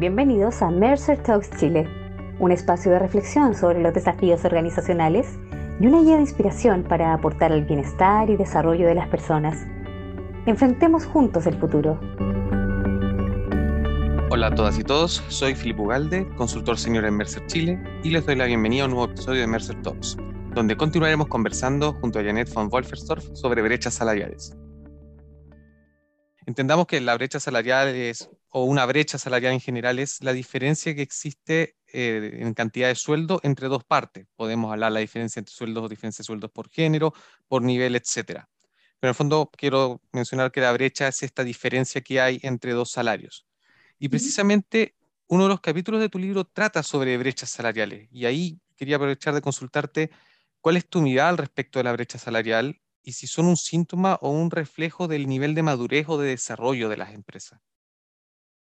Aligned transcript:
Bienvenidos 0.00 0.62
a 0.62 0.70
Mercer 0.70 1.22
Talks 1.22 1.50
Chile, 1.58 1.86
un 2.38 2.52
espacio 2.52 2.90
de 2.90 2.98
reflexión 2.98 3.54
sobre 3.54 3.82
los 3.82 3.92
desafíos 3.92 4.42
organizacionales 4.46 5.38
y 5.78 5.88
una 5.88 6.00
guía 6.00 6.14
de 6.14 6.22
inspiración 6.22 6.84
para 6.84 7.12
aportar 7.12 7.52
al 7.52 7.66
bienestar 7.66 8.30
y 8.30 8.38
desarrollo 8.38 8.86
de 8.86 8.94
las 8.94 9.08
personas. 9.08 9.66
Enfrentemos 10.46 11.04
juntos 11.04 11.46
el 11.46 11.58
futuro. 11.58 12.00
Hola 14.30 14.46
a 14.46 14.54
todas 14.54 14.78
y 14.78 14.84
todos, 14.84 15.22
soy 15.28 15.54
Filipe 15.54 15.82
Ugalde, 15.82 16.26
consultor 16.34 16.78
senior 16.78 17.04
en 17.04 17.18
Mercer 17.18 17.46
Chile, 17.46 17.78
y 18.02 18.08
les 18.08 18.24
doy 18.24 18.36
la 18.36 18.46
bienvenida 18.46 18.84
a 18.84 18.86
un 18.86 18.92
nuevo 18.92 19.12
episodio 19.12 19.42
de 19.42 19.48
Mercer 19.48 19.82
Talks, 19.82 20.16
donde 20.54 20.78
continuaremos 20.78 21.28
conversando 21.28 21.92
junto 22.00 22.20
a 22.20 22.24
Janet 22.24 22.50
von 22.54 22.70
Wolferstorff 22.70 23.28
sobre 23.34 23.60
brechas 23.60 23.92
salariales. 23.92 24.56
Entendamos 26.50 26.88
que 26.88 27.00
la 27.00 27.14
brecha 27.14 27.38
salarial 27.38 27.94
es, 27.94 28.28
o 28.48 28.64
una 28.64 28.84
brecha 28.84 29.18
salarial 29.18 29.52
en 29.52 29.60
general 29.60 30.00
es 30.00 30.20
la 30.20 30.32
diferencia 30.32 30.92
que 30.96 31.02
existe 31.02 31.76
eh, 31.92 32.38
en 32.40 32.54
cantidad 32.54 32.88
de 32.88 32.96
sueldo 32.96 33.38
entre 33.44 33.68
dos 33.68 33.84
partes. 33.84 34.26
Podemos 34.34 34.72
hablar 34.72 34.90
de 34.90 34.94
la 34.94 35.00
diferencia 35.00 35.38
entre 35.38 35.54
sueldos 35.54 35.84
o 35.84 35.88
diferencia 35.88 36.24
de 36.24 36.26
sueldos 36.26 36.50
por 36.50 36.68
género, 36.68 37.14
por 37.46 37.62
nivel, 37.62 37.94
etc. 37.94 38.16
Pero 38.26 38.48
en 39.02 39.08
el 39.10 39.14
fondo 39.14 39.48
quiero 39.56 40.00
mencionar 40.10 40.50
que 40.50 40.60
la 40.60 40.72
brecha 40.72 41.06
es 41.06 41.22
esta 41.22 41.44
diferencia 41.44 42.00
que 42.00 42.20
hay 42.20 42.40
entre 42.42 42.72
dos 42.72 42.90
salarios. 42.90 43.46
Y 44.00 44.08
precisamente 44.08 44.96
uno 45.28 45.44
de 45.44 45.50
los 45.50 45.60
capítulos 45.60 46.00
de 46.00 46.08
tu 46.08 46.18
libro 46.18 46.44
trata 46.44 46.82
sobre 46.82 47.16
brechas 47.16 47.50
salariales. 47.50 48.08
Y 48.10 48.24
ahí 48.24 48.58
quería 48.76 48.96
aprovechar 48.96 49.34
de 49.34 49.40
consultarte 49.40 50.10
cuál 50.60 50.76
es 50.78 50.88
tu 50.88 51.00
mirada 51.00 51.28
al 51.28 51.38
respecto 51.38 51.78
de 51.78 51.84
la 51.84 51.92
brecha 51.92 52.18
salarial 52.18 52.80
y 53.02 53.12
si 53.12 53.26
son 53.26 53.46
un 53.46 53.56
síntoma 53.56 54.18
o 54.20 54.30
un 54.30 54.50
reflejo 54.50 55.08
del 55.08 55.26
nivel 55.26 55.54
de 55.54 55.62
madurez 55.62 56.08
o 56.08 56.18
de 56.18 56.28
desarrollo 56.28 56.88
de 56.88 56.96
las 56.96 57.12
empresas. 57.12 57.60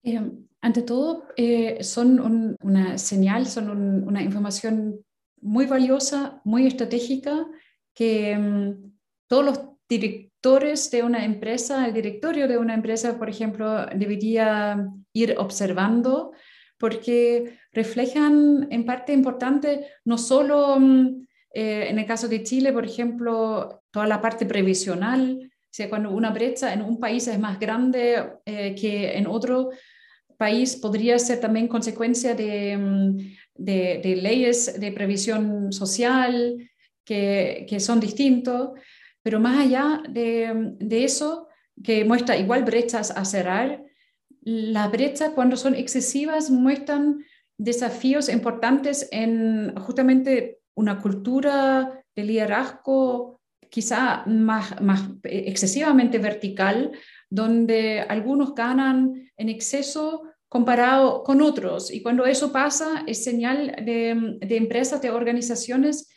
Eh, 0.03 0.21
ante 0.61 0.83
todo, 0.83 1.25
eh, 1.37 1.83
son 1.83 2.57
una 2.61 2.99
señal, 2.99 3.47
son 3.47 3.71
una 4.07 4.23
información 4.23 5.05
muy 5.41 5.67
valiosa, 5.67 6.41
muy 6.45 6.67
estratégica, 6.67 7.47
que 7.95 8.37
mm, 8.37 8.93
todos 9.27 9.45
los 9.45 9.61
directores 9.89 10.91
de 10.91 11.03
una 11.03 11.25
empresa, 11.25 11.87
el 11.87 11.95
directorio 11.95 12.47
de 12.47 12.59
una 12.59 12.75
empresa, 12.75 13.19
por 13.19 13.29
ejemplo, 13.29 13.87
debería 13.87 14.89
ir 15.13 15.35
observando, 15.39 16.33
porque 16.79 17.59
reflejan 17.73 18.69
en 18.71 18.85
parte 18.85 19.13
importante 19.13 19.87
no 20.05 20.19
solo 20.19 20.79
mm, 20.79 21.27
eh, 21.59 21.89
en 21.89 21.99
el 21.99 22.05
caso 22.05 22.29
de 22.29 22.43
Chile, 22.43 22.71
por 22.71 22.85
ejemplo, 22.85 23.83
toda 23.91 24.07
la 24.07 24.21
parte 24.21 24.45
previsional, 24.45 25.41
o 25.43 25.69
sea, 25.71 25.89
cuando 25.89 26.11
una 26.11 26.29
brecha 26.29 26.75
en 26.75 26.83
un 26.83 27.01
país 27.01 27.27
es 27.29 27.39
más 27.39 27.59
grande 27.59 28.23
eh, 28.45 28.75
que 28.75 29.17
en 29.17 29.27
otro 29.27 29.71
país, 30.37 30.77
podría 30.77 31.19
ser 31.19 31.41
también 31.41 31.67
consecuencia 31.67 32.35
de, 32.35 32.77
mm, 32.77 33.17
de, 33.55 34.19
leyes 34.21 34.79
de 34.79 34.93
previsión 34.93 35.73
social 35.73 36.59
que, 37.03 37.65
que, 37.67 37.81
son 37.81 38.01
distintos, 38.01 38.79
pero 39.23 39.41
más 39.41 39.59
allá 39.59 40.03
de, 40.11 40.75
de 40.79 41.05
eso, 41.05 41.49
que 41.83 42.05
muestra 42.05 42.37
igual 42.37 42.65
brechas 42.65 43.11
a 43.11 43.25
cerrar, 43.25 43.83
las 44.43 44.93
brechas 44.93 45.31
cuando 45.35 45.57
son 45.57 45.75
excesivas 45.75 46.51
muestran 46.51 47.25
desafíos 47.57 48.29
importantes 48.29 49.09
en 49.11 49.75
justamente 49.77 50.59
una 50.77 51.01
cultura 51.01 52.05
de 52.15 52.25
liderazgo 52.25 53.41
quizá 53.69 54.25
más, 54.27 54.81
más 54.81 55.03
excesivamente 55.25 56.19
vertical, 56.19 56.93
donde 57.29 58.01
algunos 58.01 58.55
ganan 58.55 59.31
en 59.37 59.49
exceso 59.49 60.23
comparado 60.49 61.25
con 61.25 61.43
otros. 61.43 61.93
Y 61.93 62.03
cuando 62.03 62.25
eso 62.27 62.53
pasa, 62.53 63.03
es 63.07 63.25
señal 63.25 63.75
de, 63.85 64.39
de, 64.41 64.57
empresas, 64.57 65.03
de 65.03 65.11
organizaciones 65.11 66.09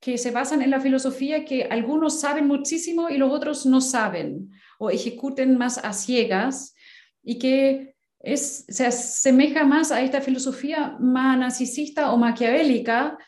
que 0.00 0.18
se 0.18 0.30
basan 0.30 0.62
en 0.62 0.70
la 0.70 0.80
filosofía 0.80 1.44
que 1.44 1.64
algunos 1.64 2.20
saben 2.20 2.46
muchísimo 2.46 3.08
y 3.08 3.16
los 3.16 3.32
otros 3.32 3.66
no 3.66 3.80
saben 3.80 4.50
o 4.78 4.90
ejecuten 4.90 5.58
más 5.58 5.78
a 5.78 5.92
ciegas 5.92 6.74
y 7.22 7.38
que 7.38 7.96
es, 8.20 8.64
se 8.68 8.86
asemeja 8.86 9.64
más 9.64 9.90
a 9.90 10.02
esta 10.02 10.20
filosofía 10.20 10.96
más 11.00 11.38
narcisista 11.38 12.12
o 12.12 12.16
maquiavélica, 12.16 13.18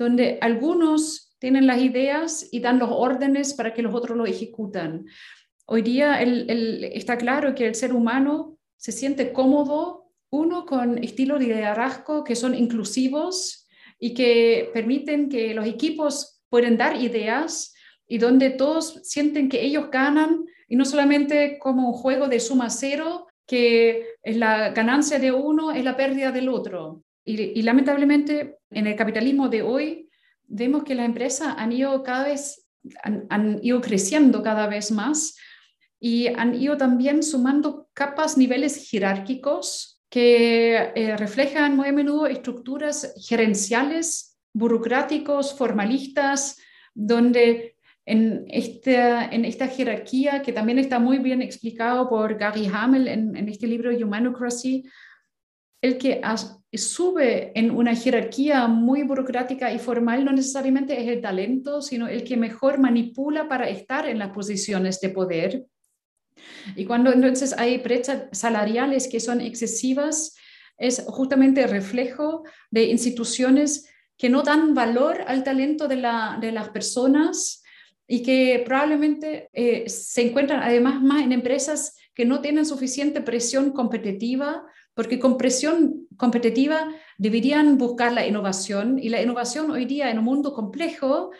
donde 0.00 0.38
algunos 0.40 1.36
tienen 1.38 1.66
las 1.66 1.78
ideas 1.82 2.48
y 2.50 2.60
dan 2.60 2.78
los 2.78 2.88
órdenes 2.90 3.52
para 3.52 3.74
que 3.74 3.82
los 3.82 3.94
otros 3.94 4.16
lo 4.16 4.24
ejecutan. 4.24 5.04
Hoy 5.66 5.82
día 5.82 6.22
está 6.22 7.18
claro 7.18 7.54
que 7.54 7.66
el 7.66 7.74
ser 7.74 7.92
humano 7.92 8.56
se 8.78 8.92
siente 8.92 9.30
cómodo, 9.30 10.10
uno, 10.30 10.64
con 10.64 10.96
estilos 11.04 11.38
de 11.38 11.48
liderazgo 11.48 12.24
que 12.24 12.34
son 12.34 12.54
inclusivos 12.54 13.68
y 13.98 14.14
que 14.14 14.70
permiten 14.72 15.28
que 15.28 15.52
los 15.52 15.66
equipos 15.66 16.40
pueden 16.48 16.78
dar 16.78 16.96
ideas 16.96 17.74
y 18.08 18.16
donde 18.16 18.48
todos 18.48 19.00
sienten 19.02 19.50
que 19.50 19.62
ellos 19.62 19.90
ganan 19.92 20.46
y 20.66 20.76
no 20.76 20.86
solamente 20.86 21.58
como 21.58 21.88
un 21.88 21.92
juego 21.92 22.26
de 22.26 22.40
suma 22.40 22.70
cero, 22.70 23.26
que 23.46 24.14
es 24.22 24.36
la 24.38 24.70
ganancia 24.70 25.18
de 25.18 25.30
uno 25.30 25.72
es 25.72 25.84
la 25.84 25.94
pérdida 25.94 26.32
del 26.32 26.48
otro. 26.48 27.02
Y, 27.24 27.62
lamentablemente 27.62 28.58
en 28.70 28.86
el 28.86 28.96
capitalismo 28.96 29.48
de 29.48 29.62
hoy 29.62 30.08
vemos 30.46 30.84
que 30.84 30.94
las 30.94 31.06
empresas 31.06 31.54
han 31.56 31.72
ido 31.72 32.02
cada 32.02 32.24
vez, 32.24 32.66
han, 33.02 33.60
ido 33.62 33.80
creciendo 33.80 34.42
cada 34.42 34.66
vez 34.66 34.90
más 34.90 35.36
y 36.00 36.28
han 36.28 36.54
ido 36.54 36.76
también 36.76 37.22
sumando 37.22 37.88
capas, 37.92 38.38
niveles 38.38 38.88
jerárquicos 38.90 40.02
que 40.08 40.92
eh, 40.94 41.16
reflejan 41.16 41.76
muy 41.76 41.88
a 41.88 41.92
menudo 41.92 42.26
estructuras 42.26 43.14
gerenciales, 43.28 44.38
burocráticos, 44.52 45.56
formalistas, 45.56 46.58
donde 46.94 47.76
en 48.06 48.44
esta, 48.48 49.26
en 49.26 49.44
esta 49.44 49.68
jerarquía, 49.68 50.42
que 50.42 50.52
también 50.52 50.80
está 50.80 50.98
muy 50.98 51.18
bien 51.18 51.42
explicado 51.42 52.08
por 52.08 52.36
Gary 52.36 52.66
Hamel 52.66 53.06
en, 53.06 53.36
en 53.36 53.48
este 53.48 53.68
libro 53.68 53.92
Humanocracy, 53.94 54.84
el 55.80 55.96
que 55.96 56.20
sube 56.78 57.52
en 57.58 57.70
una 57.70 57.94
jerarquía 57.94 58.68
muy 58.68 59.02
burocrática 59.02 59.72
y 59.72 59.78
formal 59.78 60.24
no 60.24 60.32
necesariamente 60.32 61.00
es 61.00 61.08
el 61.08 61.20
talento, 61.20 61.82
sino 61.82 62.06
el 62.06 62.22
que 62.22 62.36
mejor 62.36 62.78
manipula 62.78 63.48
para 63.48 63.68
estar 63.68 64.08
en 64.08 64.18
las 64.18 64.30
posiciones 64.30 65.00
de 65.00 65.08
poder. 65.08 65.66
Y 66.76 66.84
cuando 66.84 67.12
entonces 67.12 67.54
hay 67.58 67.78
brechas 67.78 68.24
salariales 68.32 69.08
que 69.08 69.20
son 69.20 69.40
excesivas, 69.40 70.36
es 70.78 71.04
justamente 71.06 71.66
reflejo 71.66 72.44
de 72.70 72.84
instituciones 72.84 73.90
que 74.16 74.28
no 74.28 74.42
dan 74.42 74.74
valor 74.74 75.24
al 75.26 75.42
talento 75.42 75.88
de, 75.88 75.96
la, 75.96 76.38
de 76.40 76.52
las 76.52 76.68
personas 76.70 77.62
y 78.06 78.22
que 78.22 78.62
probablemente 78.64 79.48
eh, 79.52 79.88
se 79.88 80.22
encuentran 80.28 80.62
además 80.62 81.02
más 81.02 81.22
en 81.22 81.32
empresas 81.32 81.96
que 82.14 82.24
no 82.24 82.40
tienen 82.40 82.66
suficiente 82.66 83.20
presión 83.20 83.72
competitiva 83.72 84.64
porque 84.94 85.18
con 85.18 85.36
presión 85.36 86.06
competitiva 86.16 86.88
deberían 87.18 87.78
buscar 87.78 88.12
la 88.12 88.26
innovación 88.26 88.98
y 88.98 89.08
la 89.08 89.22
innovación 89.22 89.70
hoy 89.70 89.84
día 89.84 90.10
en 90.10 90.18
un 90.18 90.24
mundo 90.24 90.52
complejo 90.52 91.30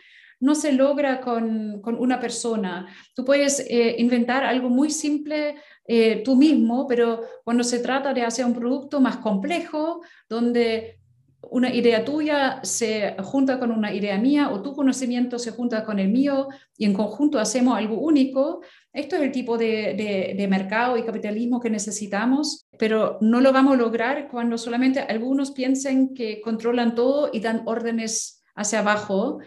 no 0.40 0.54
se 0.54 0.72
logra 0.72 1.20
con, 1.20 1.80
con 1.82 1.96
una 1.96 2.18
persona. 2.18 2.86
Tú 3.14 3.24
puedes 3.24 3.60
eh, 3.60 3.96
inventar 3.98 4.42
algo 4.42 4.70
muy 4.70 4.90
simple 4.90 5.56
eh, 5.86 6.22
tú 6.24 6.36
mismo, 6.36 6.86
pero 6.86 7.22
cuando 7.44 7.64
se 7.64 7.80
trata 7.80 8.14
de 8.14 8.22
hacer 8.22 8.46
un 8.46 8.54
producto 8.54 9.00
más 9.00 9.16
complejo, 9.16 10.02
donde 10.28 10.99
una 11.42 11.72
idea 11.74 12.04
tuya 12.04 12.60
se 12.62 13.16
junta 13.22 13.58
con 13.58 13.70
una 13.70 13.94
idea 13.94 14.18
mía 14.18 14.50
o 14.50 14.62
tu 14.62 14.74
conocimiento 14.74 15.38
se 15.38 15.52
junta 15.52 15.84
con 15.84 15.98
el 15.98 16.08
mío 16.08 16.48
y 16.76 16.84
en 16.84 16.92
conjunto 16.92 17.38
hacemos 17.38 17.78
algo 17.78 17.98
único. 17.98 18.60
Esto 18.92 19.16
es 19.16 19.22
el 19.22 19.32
tipo 19.32 19.56
de, 19.56 20.46
mercado 20.50 20.96
y 20.96 21.02
capitalismo 21.02 21.60
que 21.60 21.70
necesitamos, 21.70 22.66
pero 22.78 23.18
no 23.20 23.40
lo 23.40 23.52
vamos 23.52 23.74
a 23.74 23.78
lograr 23.78 24.28
cuando 24.28 24.58
solamente 24.58 25.00
algunos 25.00 25.52
piensen 25.52 26.14
que 26.14 26.40
controlan 26.40 26.94
todo 26.94 27.30
y 27.32 27.40
dan 27.40 27.62
órdenes 27.66 28.42
hacia 28.54 28.80
abajo. 28.80 29.38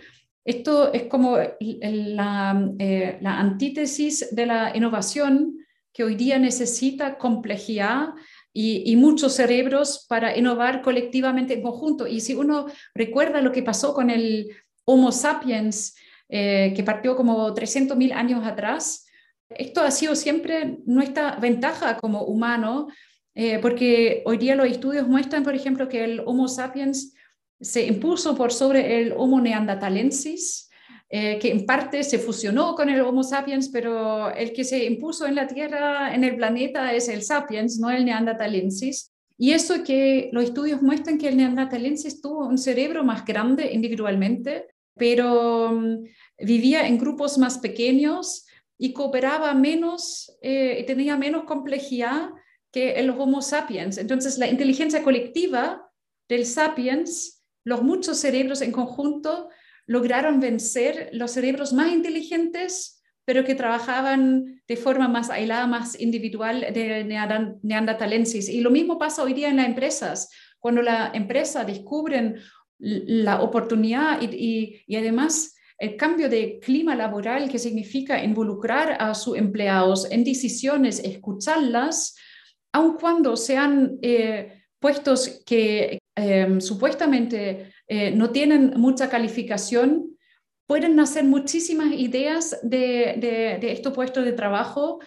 Esto 0.45 0.91
es 0.93 1.03
como 1.03 1.37
la, 1.59 2.69
eh, 2.79 3.17
la 3.21 3.39
antítesis 3.39 4.33
de 4.35 4.45
la 4.45 4.75
innovación 4.75 5.57
que 5.93 6.03
hoy 6.03 6.15
día 6.15 6.39
necesita 6.39 7.17
complejidad 7.17 8.09
y, 8.53 8.95
muchos 8.95 9.33
cerebros 9.33 10.05
para 10.07 10.37
innovar 10.37 10.81
colectivamente 10.81 11.55
en 11.55 11.63
conjunto. 11.63 12.05
Y 12.05 12.21
si 12.21 12.35
uno 12.35 12.67
recuerda 12.93 13.41
lo 13.41 13.51
que 13.51 13.63
pasó 13.63 13.93
con 13.93 14.09
el 14.09 14.51
Homo 14.85 15.11
sapiens, 15.11 15.95
eh, 16.29 16.73
que 16.75 16.83
partió 16.83 17.15
como 17.15 17.53
300.000 17.53 18.13
años 18.13 18.45
atrás, 18.45 19.07
esto 19.49 19.81
ha 19.81 19.91
sido 19.91 20.15
siempre 20.15 20.77
nuestra 20.85 21.35
ventaja 21.37 21.97
como 21.97 22.23
humano, 22.23 22.87
eh, 23.35 23.59
porque 23.59 24.21
hoy 24.25 24.37
día 24.37 24.55
los 24.55 24.67
estudios 24.67 25.07
muestran, 25.07 25.43
por 25.43 25.55
ejemplo, 25.55 25.89
que 25.89 26.03
el 26.03 26.19
Homo 26.25 26.47
sapiens 26.47 27.13
se 27.59 27.85
impuso 27.85 28.35
por 28.35 28.51
sobre 28.51 29.01
el 29.01 29.13
Homo 29.13 29.41
neanderthalensis, 29.41 30.69
eh, 31.15 31.37
que 31.37 31.51
en 31.51 31.67
parte 31.67 32.03
se 32.03 32.17
fusionó 32.17 32.73
con 32.73 32.89
el 32.89 32.99
Homo 33.01 33.21
sapiens, 33.21 33.69
pero 33.69 34.33
el 34.33 34.51
que 34.51 34.63
se 34.63 34.83
impuso 34.83 35.27
en 35.27 35.35
la 35.35 35.45
Tierra, 35.45 36.15
en 36.15 36.23
el 36.23 36.35
planeta, 36.35 36.91
es 36.91 37.07
el 37.07 37.21
sapiens, 37.21 37.77
no 37.77 37.91
el 37.91 38.03
neanderthalensis. 38.03 39.13
Y 39.37 39.51
eso 39.51 39.83
que 39.83 40.31
los 40.33 40.45
estudios 40.45 40.81
muestran 40.81 41.19
que 41.19 41.27
el 41.27 41.37
neandertalense 41.37 42.19
tuvo 42.19 42.47
un 42.47 42.57
cerebro 42.57 43.03
más 43.03 43.23
grande 43.25 43.71
individualmente, 43.73 44.65
pero 44.95 45.73
mm, 45.73 46.03
vivía 46.39 46.87
en 46.87 46.97
grupos 46.97 47.37
más 47.37 47.59
pequeños 47.59 48.47
y 48.79 48.91
cooperaba 48.91 49.53
menos, 49.53 50.35
eh, 50.41 50.83
tenía 50.87 51.15
menos 51.15 51.43
complejidad 51.43 52.31
que 52.71 52.93
el 52.93 53.11
Homo 53.11 53.43
sapiens. 53.43 53.99
Entonces, 53.99 54.39
la 54.39 54.47
inteligencia 54.47 55.03
colectiva 55.03 55.91
del 56.27 56.47
sapiens, 56.47 57.43
los 57.63 57.83
muchos 57.83 58.17
cerebros 58.17 58.63
en 58.63 58.71
conjunto, 58.71 59.49
lograron 59.85 60.39
vencer 60.39 61.09
los 61.13 61.31
cerebros 61.31 61.73
más 61.73 61.91
inteligentes 61.91 63.03
pero 63.25 63.43
que 63.43 63.55
trabajaban 63.55 64.61
de 64.67 64.75
forma 64.75 65.07
más 65.07 65.29
aislada, 65.29 65.65
más 65.67 65.99
individual 65.99 66.61
de 66.73 67.03
neandertalensis. 67.61 68.49
Y 68.49 68.61
lo 68.61 68.69
mismo 68.69 68.97
pasa 68.97 69.23
hoy 69.23 69.33
día 69.33 69.49
en 69.49 69.57
las 69.57 69.67
empresas. 69.67 70.29
Cuando 70.59 70.81
la 70.81 71.11
empresa 71.13 71.63
descubren 71.63 72.35
la 72.79 73.41
oportunidad 73.41 74.21
y, 74.21 74.83
y, 74.87 74.95
además 74.95 75.55
el 75.77 75.95
cambio 75.95 76.29
de 76.29 76.59
clima 76.59 76.95
laboral 76.95 77.49
que 77.49 77.59
significa 77.59 78.23
involucrar 78.23 78.97
a 78.99 79.13
sus 79.15 79.37
empleados 79.37 80.09
en 80.11 80.23
decisiones, 80.23 80.99
escucharlas, 80.99 82.15
aun 82.71 82.97
cuando 82.97 83.35
sean 83.37 83.97
eh, 84.01 84.63
puestos 84.79 85.43
que 85.45 85.99
eh, 86.15 86.57
supuestamente 86.59 87.72
eh, 87.87 88.11
no 88.11 88.31
tienen 88.31 88.73
mucha 88.77 89.09
calificación, 89.09 90.17
pueden 90.67 90.95
nacer 90.95 91.23
muchísimas 91.23 91.91
ideas 91.93 92.59
de, 92.63 93.15
de, 93.59 93.71
estos 93.71 93.93
puestos 93.93 94.25
de 94.25 94.31
trabajo, 94.31 94.99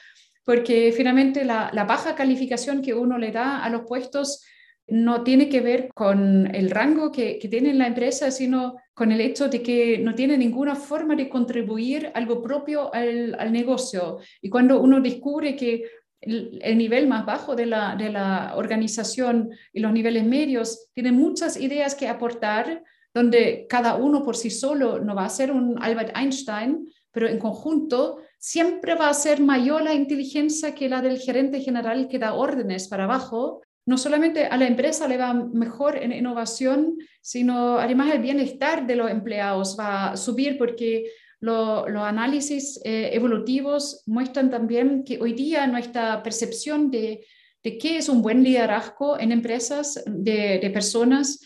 porque 0.45 0.93
finalmente 0.97 1.45
la, 1.45 1.71
baja 1.89 2.15
calificación 2.15 2.83
que 2.83 2.95
uno 2.95 3.19
le 3.19 3.33
da 3.33 3.65
a 3.65 3.71
los 3.71 3.83
puestos 3.83 4.45
no 4.89 5.25
tiene 5.25 5.49
que 5.49 5.61
ver 5.61 5.89
con 5.93 6.55
el 6.55 6.71
rango 6.71 7.11
que, 7.11 7.39
que, 7.41 7.49
tiene 7.49 7.75
la 7.75 7.89
empresa, 7.89 8.31
sino 8.31 8.77
con 8.95 9.11
el 9.11 9.21
hecho 9.21 9.49
de 9.49 9.61
que 9.61 9.99
no 9.99 10.15
tiene 10.15 10.39
ninguna 10.39 10.77
forma 10.77 11.17
de 11.17 11.29
contribuir 11.29 12.13
algo 12.15 12.41
propio 12.41 12.95
al, 12.95 13.35
al 13.37 13.53
negocio. 13.53 14.19
Y 14.41 14.49
cuando 14.49 14.81
uno 14.81 15.01
descubre 15.01 15.57
que 15.57 15.83
el, 16.21 16.59
el, 16.63 16.79
nivel 16.79 17.07
más 17.07 17.25
bajo 17.27 17.55
de 17.55 17.67
la, 17.67 17.95
de 17.97 18.11
la 18.11 18.55
organización 18.57 19.51
y 19.73 19.81
los 19.81 19.93
niveles 19.93 20.25
medios 20.25 20.89
tienen 20.93 21.15
muchas 21.15 21.57
ideas 21.57 21.95
que 21.95 22.09
aportar, 22.09 22.83
donde 23.15 23.67
cada 23.69 23.97
uno 23.97 24.23
por 24.23 24.37
sí 24.37 24.51
solo 24.51 24.99
no 24.99 25.15
va 25.15 25.25
a 25.25 25.31
ser 25.31 25.51
un 25.51 25.83
Albert 25.83 26.17
Einstein, 26.17 26.89
pero 27.11 27.29
en 27.29 27.39
conjunto 27.39 28.19
siempre 28.39 28.95
va 28.95 29.09
a 29.09 29.15
ser 29.15 29.41
mayor 29.41 29.83
la 29.83 29.95
inteligencia 29.95 30.75
que 30.75 30.89
la 30.89 31.01
del 31.01 31.19
gerente 31.19 31.61
general 31.61 32.09
que 32.09 32.19
da 32.19 32.35
órdenes 32.35 32.89
para 32.89 33.05
abajo. 33.05 33.63
No 33.87 33.97
solamente 33.99 34.47
a 34.47 34.57
la 34.57 34.67
empresa 34.67 35.09
le 35.09 35.17
va 35.17 35.33
mejor 35.33 35.97
en 35.97 36.13
innovación, 36.13 36.99
sino 37.21 37.79
además 37.79 38.13
el 38.13 38.21
bienestar 38.21 38.87
de 38.87 38.97
los 38.97 39.11
empleados 39.11 39.77
va 39.79 40.11
a 40.11 40.17
subir 40.17 40.59
porque 40.59 41.07
los 41.47 42.03
análisis 42.03 42.81
eh, 42.85 43.11
evolutivos 43.13 44.03
muestran 44.07 44.51
también 44.51 45.05
que 45.05 45.19
hoy 45.21 45.33
día 45.33 45.67
nuestra 45.67 46.23
percepción 46.23 46.91
de, 46.91 47.25
de 47.63 47.79
qué 47.79 47.99
es 47.99 48.09
un 48.09 48.21
buen 48.21 48.43
liderazgo 48.43 49.19
en 49.19 49.33
empresas 49.33 50.03
de, 50.07 50.59
de 50.59 50.71
personas 50.71 51.41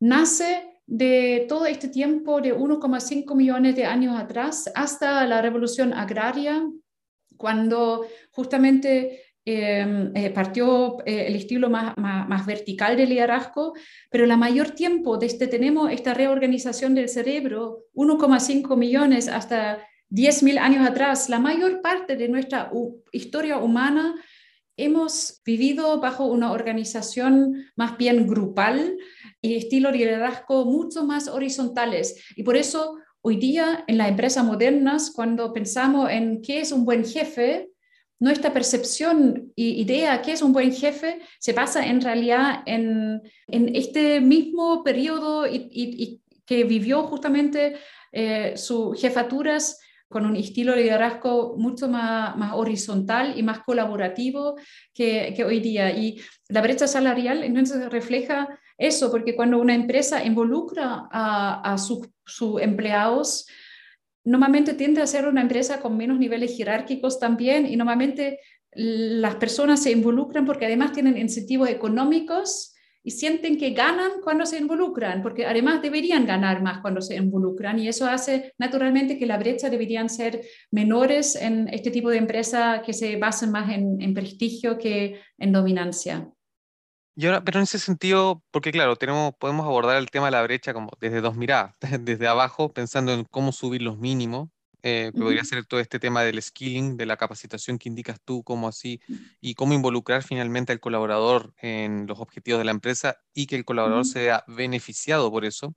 nace 0.00 0.68
de 0.86 1.46
todo 1.48 1.66
este 1.66 1.88
tiempo 1.88 2.40
de 2.40 2.54
1,5 2.54 3.34
millones 3.34 3.74
de 3.76 3.86
años 3.86 4.18
atrás 4.18 4.70
hasta 4.74 5.26
la 5.26 5.40
revolución 5.40 5.92
agraria, 5.92 6.62
cuando 7.36 8.06
justamente 8.30 9.31
eh, 9.44 10.30
partió 10.34 10.98
eh, 11.04 11.26
el 11.26 11.34
estilo 11.34 11.68
más, 11.68 12.46
vertical 12.46 12.96
del 12.96 13.08
liderazgo, 13.08 13.74
pero 14.10 14.26
la 14.26 14.36
mayor 14.36 14.70
tiempo 14.70 15.18
desde 15.18 15.46
tenemos 15.48 15.90
esta 15.90 16.14
reorganización 16.14 16.94
del 16.94 17.08
cerebro, 17.08 17.86
1,5 17.94 18.76
millones 18.76 19.28
hasta 19.28 19.86
10.000 20.10 20.58
años 20.58 20.88
atrás, 20.88 21.28
la 21.28 21.38
mayor 21.38 21.80
parte 21.80 22.16
de 22.16 22.28
nuestra 22.28 22.70
historia 23.10 23.58
humana 23.58 24.14
hemos 24.76 25.40
vivido 25.44 26.00
bajo 26.00 26.26
una 26.26 26.52
organización 26.52 27.64
más 27.76 27.96
bien 27.98 28.26
grupal, 28.26 28.96
y 29.42 29.56
estilo 29.56 29.90
de 29.90 29.98
liderazgo 29.98 30.64
mucho 30.64 31.04
más 31.04 31.28
horizontales. 31.28 32.24
Y 32.36 32.44
por 32.44 32.56
eso 32.56 32.96
hoy 33.22 33.36
día 33.36 33.84
en 33.88 33.98
las 33.98 34.08
empresas 34.08 34.44
modernas, 34.44 35.10
cuando 35.14 35.52
pensamos 35.52 36.08
en 36.10 36.40
qué 36.40 36.60
es 36.60 36.70
un 36.70 36.84
buen 36.84 37.04
jefe, 37.04 37.71
nuestra 38.22 38.52
percepción 38.52 39.52
y 39.56 39.82
idea 39.82 40.22
qué 40.22 40.30
es 40.30 40.42
un 40.42 40.52
buen 40.52 40.72
jefe 40.72 41.18
se 41.40 41.52
basa 41.52 41.84
en 41.84 42.00
realidad 42.00 42.62
en, 42.66 43.20
en 43.48 43.74
este 43.74 44.20
mismo 44.20 44.84
periodo 44.84 45.44
y, 45.48 46.20
que 46.46 46.62
vivió 46.62 47.02
justamente 47.04 47.74
eh, 48.12 48.52
sus 48.56 49.00
jefaturas 49.00 49.80
con 50.08 50.24
un 50.24 50.36
estilo 50.36 50.72
de 50.72 50.82
liderazgo 50.82 51.56
mucho 51.56 51.88
más, 51.88 52.36
horizontal 52.52 53.36
y 53.36 53.42
más 53.42 53.60
colaborativo 53.60 54.54
que, 54.94 55.42
hoy 55.44 55.58
día. 55.58 55.90
Y 55.90 56.20
la 56.48 56.62
brecha 56.62 56.86
salarial 56.86 57.42
entonces 57.42 57.90
refleja 57.90 58.48
eso, 58.78 59.10
porque 59.10 59.34
cuando 59.34 59.58
una 59.58 59.74
empresa 59.74 60.24
involucra 60.24 61.08
a, 61.10 61.72
a 61.72 61.76
sus 61.78 62.60
empleados, 62.60 63.46
normalmente 64.24 64.74
tiende 64.74 65.02
a 65.02 65.06
ser 65.06 65.26
una 65.26 65.42
empresa 65.42 65.80
con 65.80 65.96
menos 65.96 66.18
niveles 66.18 66.56
jerárquicos 66.56 67.18
también 67.18 67.66
y 67.66 67.76
normalmente 67.76 68.40
las 68.74 69.34
personas 69.36 69.82
se 69.82 69.90
involucran 69.90 70.46
porque 70.46 70.66
además 70.66 70.92
tienen 70.92 71.18
incentivos 71.18 71.68
económicos 71.68 72.74
y 73.04 73.10
sienten 73.10 73.58
que 73.58 73.70
ganan 73.70 74.20
cuando 74.22 74.46
se 74.46 74.58
involucran, 74.58 75.22
porque 75.22 75.44
además 75.44 75.82
deberían 75.82 76.24
ganar 76.24 76.62
más 76.62 76.80
cuando 76.80 77.00
se 77.02 77.16
involucran 77.16 77.78
y 77.80 77.88
eso 77.88 78.06
hace 78.06 78.54
naturalmente 78.58 79.18
que 79.18 79.26
la 79.26 79.38
brecha 79.38 79.68
deberían 79.68 80.08
ser 80.08 80.42
menores 80.70 81.34
en 81.34 81.68
este 81.68 81.90
tipo 81.90 82.10
de 82.10 82.18
empresa 82.18 82.80
que 82.86 82.92
se 82.92 83.16
basan 83.16 83.50
más 83.50 83.70
en 83.72 84.14
prestigio 84.14 84.78
que 84.78 85.20
en 85.36 85.52
dominancia. 85.52 86.32
Y 87.14 87.26
ahora, 87.26 87.44
pero 87.44 87.58
en 87.58 87.64
ese 87.64 87.78
sentido, 87.78 88.42
porque 88.50 88.72
claro, 88.72 88.96
tenemos, 88.96 89.34
podemos 89.38 89.66
abordar 89.66 89.98
el 89.98 90.10
tema 90.10 90.26
de 90.26 90.32
la 90.32 90.42
brecha 90.42 90.72
como 90.72 90.90
desde 91.00 91.20
dos 91.20 91.36
miradas, 91.36 91.74
desde 92.00 92.26
abajo, 92.26 92.72
pensando 92.72 93.12
en 93.12 93.24
cómo 93.24 93.52
subir 93.52 93.82
los 93.82 93.98
mínimos, 93.98 94.48
eh, 94.84 95.12
podría 95.16 95.44
ser 95.44 95.64
todo 95.64 95.78
este 95.78 96.00
tema 96.00 96.22
del 96.24 96.42
skilling, 96.42 96.96
de 96.96 97.06
la 97.06 97.16
capacitación 97.16 97.78
que 97.78 97.88
indicas 97.88 98.18
tú, 98.24 98.42
cómo 98.42 98.66
así, 98.66 99.00
y 99.40 99.54
cómo 99.54 99.74
involucrar 99.74 100.24
finalmente 100.24 100.72
al 100.72 100.80
colaborador 100.80 101.54
en 101.58 102.06
los 102.08 102.18
objetivos 102.18 102.58
de 102.58 102.64
la 102.64 102.72
empresa 102.72 103.16
y 103.32 103.46
que 103.46 103.54
el 103.54 103.64
colaborador 103.64 104.04
sea 104.04 104.42
beneficiado 104.48 105.30
por 105.30 105.44
eso. 105.44 105.74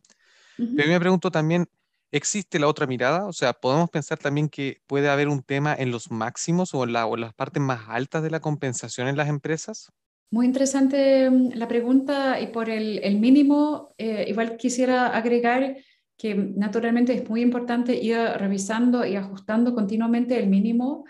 Pero 0.58 0.88
me 0.88 1.00
pregunto 1.00 1.30
también, 1.30 1.70
¿existe 2.12 2.58
la 2.58 2.68
otra 2.68 2.88
mirada? 2.88 3.28
O 3.28 3.34
sea, 3.34 3.54
¿podemos 3.54 3.92
pensar 3.92 4.18
también 4.18 4.50
que 4.50 4.82
puede 4.88 5.10
haber 5.10 5.28
un 5.28 5.44
tema 5.44 5.76
en 5.76 5.92
los 5.92 6.10
máximos 6.10 6.74
o 6.74 6.84
en, 6.84 6.94
la, 6.94 7.06
o 7.06 7.16
las 7.16 7.34
partes 7.34 7.62
más 7.62 7.88
altas 7.88 8.24
de 8.24 8.32
la 8.32 8.40
compensación 8.40 9.08
en 9.08 9.18
las 9.18 9.30
empresas? 9.30 9.92
Muy 10.32 10.46
interesante 10.46 11.30
mm, 11.30 11.52
la 11.56 11.68
pregunta 11.68 12.40
y 12.40 12.48
por 12.48 12.70
el, 12.70 13.20
mínimo, 13.20 13.94
eh, 13.98 14.26
igual 14.28 14.58
quisiera 14.58 15.08
agregar 15.08 15.78
que 16.18 16.34
naturalmente 16.34 17.14
es 17.14 17.30
muy 17.30 17.42
importante 17.42 17.96
ir 17.96 18.18
revisando 18.18 19.06
y 19.06 19.16
ajustando 19.16 19.74
continuamente 19.74 20.38
el 20.38 20.48
mínimo 20.48 21.06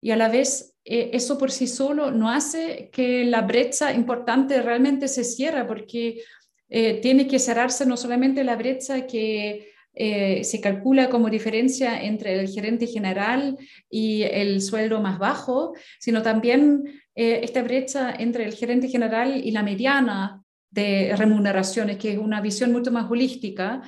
y 0.00 0.10
a 0.10 0.16
la 0.16 0.28
vez 0.28 0.76
eh, 0.84 1.10
eso 1.12 1.38
por 1.38 1.50
sí 1.50 1.66
solo 1.66 2.10
no 2.10 2.30
hace 2.30 2.90
que 2.92 3.24
la 3.24 3.42
brecha 3.42 3.92
importante 3.92 4.60
realmente 4.62 5.08
se 5.08 5.24
cierre 5.24 5.64
porque 5.64 6.22
eh, 6.68 7.00
tiene 7.00 7.26
que 7.28 7.38
cerrarse 7.38 7.86
no 7.86 7.96
solamente 7.96 8.42
la 8.44 8.56
brecha 8.56 9.06
que 9.06 9.72
eh, 10.02 10.44
se 10.44 10.60
calcula 10.60 11.10
como 11.10 11.28
diferencia 11.28 12.02
entre 12.02 12.40
el 12.40 12.48
gerente 12.48 12.86
general 12.86 13.58
y 13.90 14.22
el 14.22 14.62
sueldo 14.62 15.00
más 15.00 15.18
bajo, 15.18 15.74
sino 15.98 16.22
también 16.22 16.84
esta 17.14 17.62
brecha 17.62 18.14
entre 18.18 18.46
el 18.46 18.54
gerente 18.54 18.88
general 18.88 19.42
y 19.44 19.50
la 19.50 19.62
mediana 19.62 20.42
de 20.70 21.14
remuneraciones, 21.16 21.98
que 21.98 22.12
es 22.12 22.18
una 22.18 22.40
visión 22.40 22.72
mucho 22.72 22.90
más 22.90 23.10
holística, 23.10 23.82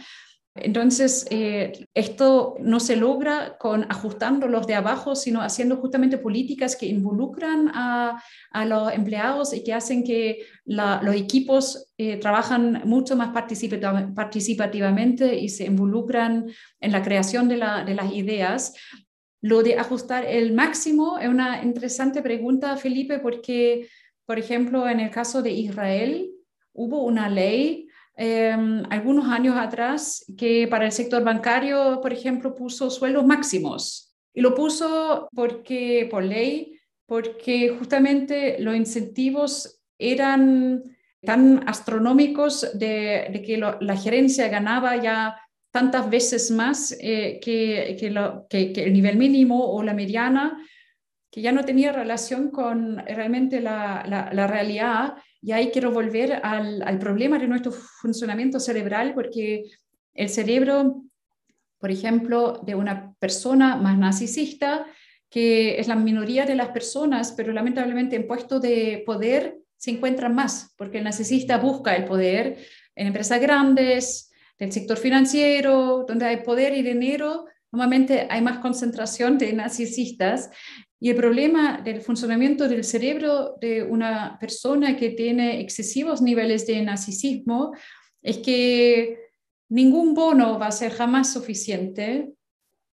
entonces, 0.55 1.27
eh, 1.31 1.87
esto 1.95 2.57
no 2.61 2.79
se 2.79 2.97
logra 2.97 3.57
con 3.57 3.91
ajustando 3.91 4.49
los 4.49 4.67
de 4.67 4.75
abajo, 4.75 5.17
sino 5.17 5.41
haciendo 5.41 5.77
justamente 5.77 6.19
políticas 6.19 6.77
que 6.77 6.85
involucran 6.85 7.71
a, 7.75 8.23
los 8.67 8.93
empleados 8.93 9.55
y 9.55 9.65
que 9.65 9.73
hacen 9.73 10.05
que 10.05 10.45
los 10.67 11.15
equipos 11.15 11.91
eh, 11.97 12.19
trabajan 12.19 12.83
mucho 12.85 13.17
más 13.17 13.31
participativamente 13.33 15.39
y 15.39 15.49
se 15.49 15.65
involucran 15.65 16.51
en 16.81 16.93
la 16.93 17.03
creación 17.03 17.49
de, 17.49 17.55
de 17.55 17.95
las 17.95 18.13
ideas. 18.13 18.75
Lo 19.41 19.63
de 19.63 19.79
ajustar 19.79 20.27
el 20.27 20.53
máximo 20.53 21.19
es 21.19 21.29
una 21.29 21.63
interesante 21.63 22.21
pregunta, 22.21 22.77
Felipe, 22.77 23.21
porque, 23.21 23.89
por 24.27 24.39
ejemplo, 24.39 24.87
en 24.87 25.01
el 25.01 25.11
caso 25.11 25.41
de 25.41 25.51
Israel, 25.51 26.31
hubo 26.75 27.05
una 27.05 27.31
ley 27.31 27.89
Em, 28.15 28.83
algunos 28.91 29.27
años 29.29 29.57
atrás 29.57 30.25
que 30.37 30.69
para 30.69 30.85
el 30.87 30.93
sector 30.93 31.25
bancario, 31.25 32.01
por 32.03 32.13
ejemplo, 32.13 32.55
puso 32.55 32.91
sueldos 32.91 33.25
máximos. 33.27 34.15
Y 34.35 34.41
lo 34.41 34.55
puso 34.55 35.29
porque, 35.35 36.09
por 36.11 36.23
ley, 36.23 36.79
porque 37.07 37.75
justamente 37.79 38.57
los 38.59 38.77
incentivos 38.77 39.81
eran 39.99 40.83
tan 41.23 41.69
astronómicos 41.69 42.79
de, 42.79 43.43
que 43.47 43.57
la 43.59 43.97
gerencia 43.97 44.49
ganaba 44.49 44.97
ya 44.97 45.37
tantas 45.73 46.09
veces 46.11 46.51
más 46.51 46.97
eh, 47.01 47.41
que, 47.43 47.97
que, 47.99 48.85
el 48.85 48.93
nivel 48.93 49.17
mínimo 49.17 49.73
o 49.73 49.83
la 49.83 49.95
mediana, 49.95 50.59
que 51.31 51.41
ya 51.41 51.51
no 51.51 51.65
tenía 51.65 51.93
relación 51.93 52.51
con 52.51 52.99
realmente 52.99 53.61
la, 53.61 54.05
la, 54.07 54.47
realidad. 54.47 55.15
Y 55.43 55.53
ahí 55.53 55.71
quiero 55.71 55.91
volver 55.91 56.41
al, 56.45 56.83
al, 56.83 56.99
problema 56.99 57.39
de 57.39 57.49
nuestro 57.49 57.73
funcionamiento 57.73 58.61
cerebral, 58.61 59.13
porque 59.13 59.65
el 60.15 60.29
cerebro, 60.29 61.03
por 61.79 61.91
ejemplo, 61.91 62.61
de 62.65 62.75
una 62.75 63.15
persona 63.19 63.77
más 63.77 63.99
narcisista, 63.99 64.87
que 65.29 65.81
es 65.81 65.89
la 65.89 65.97
minoría 65.97 66.47
de 66.47 66.55
las 66.55 66.69
personas, 66.69 67.33
pero 67.33 67.53
lamentablemente 67.53 68.17
en 68.17 68.27
puesto 68.27 68.61
de 68.61 69.03
poder 69.05 69.59
se 69.77 69.91
encuentran 69.91 70.35
más, 70.35 70.75
porque 70.77 70.99
el 70.99 71.05
narcisista 71.05 71.59
busca 71.59 71.97
el 71.97 72.05
poder 72.05 72.59
en 72.95 73.09
empresas 73.09 73.41
grandes, 73.41 74.33
del 74.63 74.71
sector 74.71 74.97
financiero, 74.97 76.05
donde 76.07 76.27
hay 76.27 76.37
poder 76.39 76.73
y 76.73 76.83
dinero, 76.83 77.47
normalmente 77.73 78.27
hay 78.31 78.43
más 78.43 78.59
concentración 78.59 79.39
de 79.39 79.53
narcisistas. 79.53 80.51
Y 81.01 81.11
el 81.11 81.17
problema 81.17 81.81
del 81.83 82.01
funcionamiento 82.01 82.69
del 82.69 82.85
cerebro 82.85 83.57
de 83.61 83.83
una 83.83 84.39
persona 84.39 84.97
que 84.97 85.11
tiene 85.11 85.61
excesivos 85.61 86.23
niveles 86.23 86.67
de 86.67 86.81
narcisismo 86.83 87.73
es 88.23 88.39
que 88.39 89.19
ningún 89.69 90.15
bono 90.15 90.59
va 90.59 90.69
a 90.69 90.73
ser 90.73 90.93
jamás 90.93 91.33
suficiente 91.33 92.33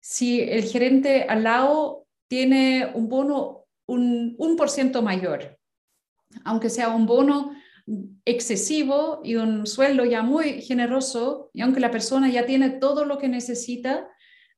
si 0.02 0.42
el 0.42 0.64
gerente 0.64 1.24
al 1.24 1.44
lado 1.44 2.06
tiene 2.28 2.92
un 2.94 3.08
bono 3.08 3.66
un, 3.86 4.36
un 4.38 4.56
por 4.58 4.70
ciento 4.70 5.02
mayor 5.02 5.58
aunque 6.44 6.70
sea 6.70 6.90
un 6.90 7.06
bono 7.06 7.54
excesivo 8.26 9.22
y 9.24 9.36
un 9.36 9.68
sueldo 9.68 10.06
ya 10.06 10.22
muy 10.22 10.62
generoso, 10.62 11.50
y 11.54 11.62
aunque 11.62 11.82
la 11.82 11.92
persona 11.92 12.30
ya 12.30 12.46
tiene 12.46 12.70
todo 12.70 13.06
lo 13.06 13.18
que 13.18 13.28
necesita, 13.28 14.08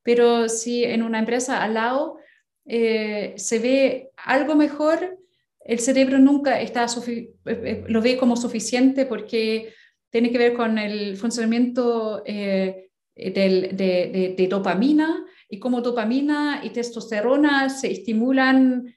pero 0.06 0.48
si 0.50 0.84
en 0.84 1.02
una 1.02 1.18
empresa 1.18 1.64
al 1.64 1.74
lado 1.74 2.20
eh, 2.64 3.34
se 3.38 3.58
ve 3.58 4.12
algo 4.24 4.56
mejor, 4.56 5.18
el 5.60 5.80
cerebro 5.80 6.20
nunca 6.20 6.62
está 6.62 6.86
eh, 7.08 7.34
eh, 7.46 7.84
lo 7.88 8.02
ve 8.04 8.16
como 8.16 8.38
suficiente 8.38 9.08
porque 9.08 9.74
tiene 10.12 10.32
que 10.32 10.38
ver 10.38 10.54
con 10.54 10.78
el 10.78 11.18
funcionamiento 11.18 12.22
de, 12.24 12.92
de, 13.16 14.48
dopamina 14.48 15.26
y 15.50 15.58
como 15.58 15.82
dopamina 15.82 16.62
y 16.64 16.70
testosterona 16.70 17.70
se 17.70 17.92
estimulan 17.92 18.96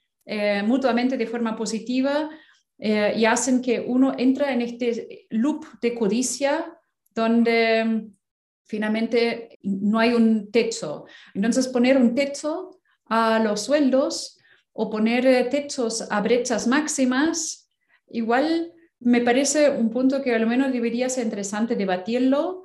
mutuamente 0.67 1.17
de 1.17 1.27
forma 1.27 1.57
positiva, 1.57 2.29
y 2.79 3.25
hacen 3.25 3.63
que 3.63 3.81
uno 3.81 4.15
entra 4.17 4.53
en 4.53 4.61
este 4.61 5.27
loop 5.31 5.65
de 5.81 5.95
codicia 5.95 6.79
donde 7.15 8.11
finalmente 8.69 9.59
no 9.63 9.99
hay 9.99 10.13
un 10.13 10.51
techo. 10.53 11.07
Entonces, 11.35 11.67
poner 11.69 11.97
un 11.97 12.15
techo 12.15 12.79
a 13.07 13.41
los 13.41 13.63
sueldos 13.63 14.39
o 14.73 14.91
poner 14.91 15.27
eh, 15.27 15.45
techos 15.45 16.07
a 16.11 16.21
brechas 16.21 16.69
máximas, 16.69 17.73
igual 18.09 18.73
me 19.01 19.21
parece 19.23 19.71
un 19.71 19.91
punto 19.91 20.23
que 20.23 20.35
al 20.35 20.47
menos 20.47 20.73
debería 20.73 21.09
ser 21.09 21.25
interesante 21.25 21.75
debatirlo, 21.75 22.65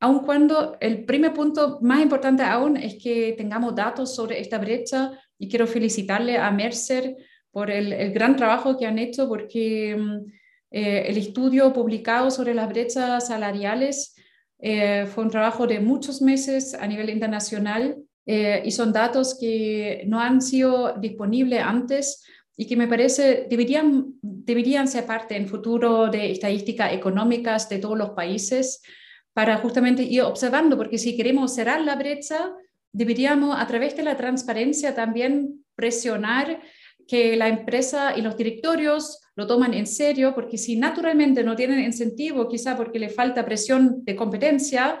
aun 0.00 0.20
cuando 0.20 0.76
el 0.80 1.04
primer 1.04 1.32
punto 1.34 1.78
más 1.82 2.02
importante 2.02 2.42
aún 2.42 2.76
es 2.76 2.96
que 3.02 3.34
tengamos 3.36 3.74
datos 3.74 4.14
sobre 4.14 4.40
esta 4.40 4.58
brecha 4.58 5.12
y 5.38 5.48
quiero 5.48 5.66
felicitarle 5.66 6.38
a 6.38 6.50
Mercer 6.50 7.16
por 7.50 7.70
el, 7.70 8.12
gran 8.12 8.36
trabajo 8.36 8.78
que 8.78 8.86
han 8.86 8.98
hecho, 8.98 9.28
porque 9.28 9.96
mm, 9.96 10.32
eh, 10.70 11.04
el 11.06 11.18
estudio 11.18 11.72
publicado 11.72 12.30
sobre 12.30 12.54
las 12.54 12.68
brechas 12.68 13.28
salariales 13.28 14.11
eh, 14.64 15.06
fue 15.06 15.24
un 15.24 15.30
trabajo 15.30 15.66
de 15.66 15.80
muchos 15.80 16.22
meses 16.22 16.72
a 16.74 16.86
nivel 16.86 17.10
internacional 17.10 17.96
eh, 18.24 18.62
y 18.64 18.70
son 18.70 18.92
datos 18.92 19.36
que 19.38 20.04
no 20.06 20.20
han 20.20 20.40
sido 20.40 20.94
disponibles 21.00 21.60
antes 21.60 22.24
y 22.56 22.68
que 22.68 22.76
me 22.76 22.86
parece 22.86 23.48
deberían, 23.50 24.14
deberían 24.22 24.86
ser 24.86 25.04
parte 25.04 25.36
en 25.36 25.48
futuro 25.48 26.06
de 26.08 26.30
estadísticas 26.30 26.92
económicas 26.92 27.68
de 27.68 27.78
todos 27.78 27.98
los 27.98 28.10
países 28.10 28.80
para 29.32 29.56
justamente 29.56 30.04
ir 30.04 30.22
observando, 30.22 30.76
porque 30.76 30.98
si 30.98 31.16
queremos 31.16 31.54
cerrar 31.54 31.80
la 31.80 31.96
brecha, 31.96 32.54
deberíamos 32.92 33.58
a 33.58 33.66
través 33.66 33.96
de 33.96 34.04
la 34.04 34.16
transparencia 34.16 34.94
también 34.94 35.64
presionar 35.74 36.60
que 37.06 37.36
la 37.36 37.48
empresa 37.48 38.16
y 38.16 38.22
los 38.22 38.36
directorios 38.36 39.20
lo 39.34 39.46
toman 39.46 39.74
en 39.74 39.86
serio, 39.86 40.34
porque 40.34 40.58
si 40.58 40.76
naturalmente 40.76 41.42
no 41.42 41.56
tienen 41.56 41.80
incentivo, 41.80 42.48
quizá 42.48 42.76
porque 42.76 42.98
le 42.98 43.08
falta 43.08 43.44
presión 43.44 44.04
de 44.04 44.16
competencia, 44.16 45.00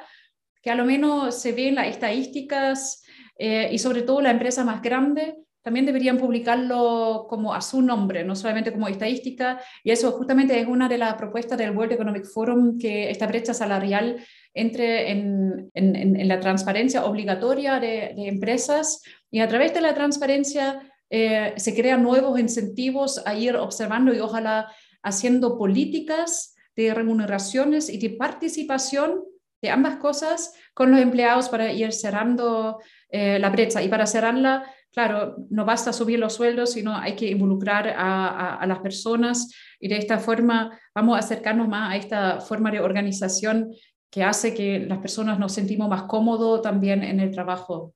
que 0.62 0.70
a 0.70 0.74
lo 0.74 0.84
menos 0.84 1.40
se 1.40 1.52
ve 1.52 1.68
en 1.68 1.74
las 1.74 1.88
estadísticas 1.88 3.02
eh, 3.38 3.68
y 3.72 3.78
sobre 3.78 4.02
todo 4.02 4.20
la 4.20 4.30
empresa 4.30 4.64
más 4.64 4.80
grande, 4.80 5.36
también 5.62 5.86
deberían 5.86 6.18
publicarlo 6.18 7.26
como 7.28 7.54
a 7.54 7.60
su 7.60 7.82
nombre, 7.82 8.24
no 8.24 8.34
solamente 8.34 8.72
como 8.72 8.88
estadística. 8.88 9.60
Y 9.84 9.92
eso 9.92 10.10
justamente 10.12 10.58
es 10.58 10.66
una 10.66 10.88
de 10.88 10.98
las 10.98 11.14
propuestas 11.14 11.56
del 11.56 11.76
World 11.76 11.92
Economic 11.92 12.24
Forum, 12.26 12.78
que 12.78 13.10
esta 13.10 13.28
brecha 13.28 13.54
salarial 13.54 14.16
entre 14.54 15.12
en, 15.12 15.70
en, 15.74 16.28
la 16.28 16.40
transparencia 16.40 17.04
obligatoria 17.04 17.78
de 17.78 18.12
empresas 18.16 19.02
y 19.30 19.38
a 19.38 19.48
través 19.48 19.72
de 19.72 19.80
la 19.80 19.94
transparencia 19.94 20.91
eh, 21.14 21.52
se 21.58 21.74
crean 21.74 22.02
nuevos 22.02 22.40
incentivos 22.40 23.20
a 23.26 23.34
ir 23.34 23.54
observando 23.54 24.14
y 24.14 24.20
ojalá 24.20 24.72
haciendo 25.02 25.58
políticas 25.58 26.56
de 26.74 26.94
remuneraciones 26.94 27.90
y 27.90 27.98
de 27.98 28.16
participación 28.16 29.22
de 29.60 29.68
ambas 29.68 29.96
cosas 29.96 30.54
con 30.72 30.90
los 30.90 31.00
empleados 31.00 31.50
para 31.50 31.70
ir 31.70 31.92
cerrando 31.92 32.78
eh, 33.10 33.38
la 33.38 33.50
brecha. 33.50 33.82
Y 33.82 33.88
para 33.88 34.06
cerrarla, 34.06 34.64
claro, 34.90 35.36
no 35.50 35.66
basta 35.66 35.92
subir 35.92 36.18
los 36.18 36.32
sueldos, 36.32 36.72
sino 36.72 36.96
hay 36.96 37.14
que 37.14 37.28
involucrar 37.28 37.88
a, 37.94 38.56
a, 38.56 38.66
las 38.66 38.78
personas 38.78 39.52
y 39.78 39.88
de 39.88 39.98
esta 39.98 40.18
forma 40.18 40.80
vamos 40.94 41.16
a 41.16 41.18
acercarnos 41.18 41.68
más 41.68 41.92
a 41.92 41.96
esta 41.96 42.40
forma 42.40 42.70
de 42.70 42.80
organización 42.80 43.70
que 44.10 44.24
hace 44.24 44.54
que 44.54 44.78
las 44.78 44.98
personas 44.98 45.38
nos 45.38 45.52
sentimos 45.52 45.90
más 45.90 46.04
cómodos 46.04 46.62
también 46.62 47.04
en 47.04 47.20
el 47.20 47.30
trabajo. 47.30 47.92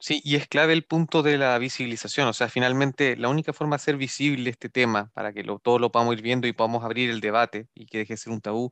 Sí, 0.00 0.20
y 0.24 0.36
es 0.36 0.46
clave 0.46 0.72
el 0.74 0.84
punto 0.84 1.22
de 1.24 1.38
la 1.38 1.58
visibilización. 1.58 2.28
O 2.28 2.32
sea, 2.32 2.48
finalmente 2.48 3.16
la 3.16 3.28
única 3.28 3.52
forma 3.52 3.74
de 3.76 3.76
hacer 3.82 3.96
visible 3.96 4.48
este 4.50 4.68
tema 4.68 5.10
para 5.12 5.32
que 5.32 5.42
lo, 5.42 5.58
todos 5.58 5.80
lo 5.80 5.90
podamos 5.90 6.14
ir 6.14 6.22
viendo 6.22 6.46
y 6.46 6.52
podamos 6.52 6.84
abrir 6.84 7.10
el 7.10 7.20
debate 7.20 7.68
y 7.74 7.86
que 7.86 7.98
deje 7.98 8.12
de 8.14 8.16
ser 8.18 8.32
un 8.32 8.40
tabú, 8.40 8.70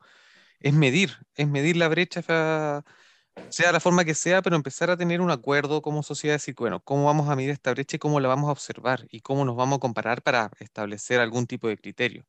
es 0.60 0.74
medir, 0.74 1.18
es 1.36 1.48
medir 1.48 1.76
la 1.76 1.88
brecha, 1.88 2.22
sea 3.48 3.72
la 3.72 3.80
forma 3.80 4.04
que 4.04 4.14
sea, 4.14 4.42
pero 4.42 4.56
empezar 4.56 4.90
a 4.90 4.96
tener 4.96 5.20
un 5.20 5.30
acuerdo 5.30 5.82
como 5.82 6.02
sociedad, 6.02 6.34
decir, 6.36 6.54
bueno, 6.58 6.80
¿cómo 6.82 7.04
vamos 7.06 7.28
a 7.28 7.36
medir 7.36 7.50
esta 7.50 7.72
brecha 7.72 7.96
y 7.96 7.98
cómo 7.98 8.20
la 8.20 8.28
vamos 8.28 8.48
a 8.48 8.52
observar 8.52 9.06
y 9.10 9.20
cómo 9.20 9.44
nos 9.44 9.56
vamos 9.56 9.76
a 9.78 9.80
comparar 9.80 10.22
para 10.22 10.50
establecer 10.60 11.20
algún 11.20 11.46
tipo 11.46 11.68
de 11.68 11.76
criterio? 11.78 12.26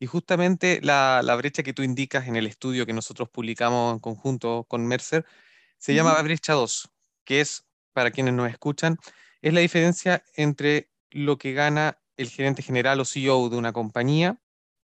Y 0.00 0.06
justamente 0.06 0.80
la, 0.82 1.22
la 1.24 1.36
brecha 1.36 1.62
que 1.62 1.72
tú 1.74 1.82
indicas 1.82 2.28
en 2.28 2.36
el 2.36 2.46
estudio 2.46 2.86
que 2.86 2.92
nosotros 2.94 3.28
publicamos 3.30 3.94
en 3.94 4.00
conjunto 4.00 4.64
con 4.68 4.86
Mercer 4.86 5.26
se 5.78 5.94
llama 5.94 6.20
brecha 6.22 6.54
2, 6.54 6.90
que 7.24 7.40
es 7.42 7.66
para 7.94 8.10
quienes 8.10 8.34
nos 8.34 8.50
escuchan, 8.50 8.98
es 9.40 9.54
la 9.54 9.60
diferencia 9.60 10.22
entre 10.34 10.90
lo 11.10 11.38
que 11.38 11.54
gana 11.54 11.98
el 12.16 12.28
gerente 12.28 12.62
general 12.62 13.00
o 13.00 13.04
CEO 13.04 13.48
de 13.48 13.56
una 13.56 13.72
compañía 13.72 14.38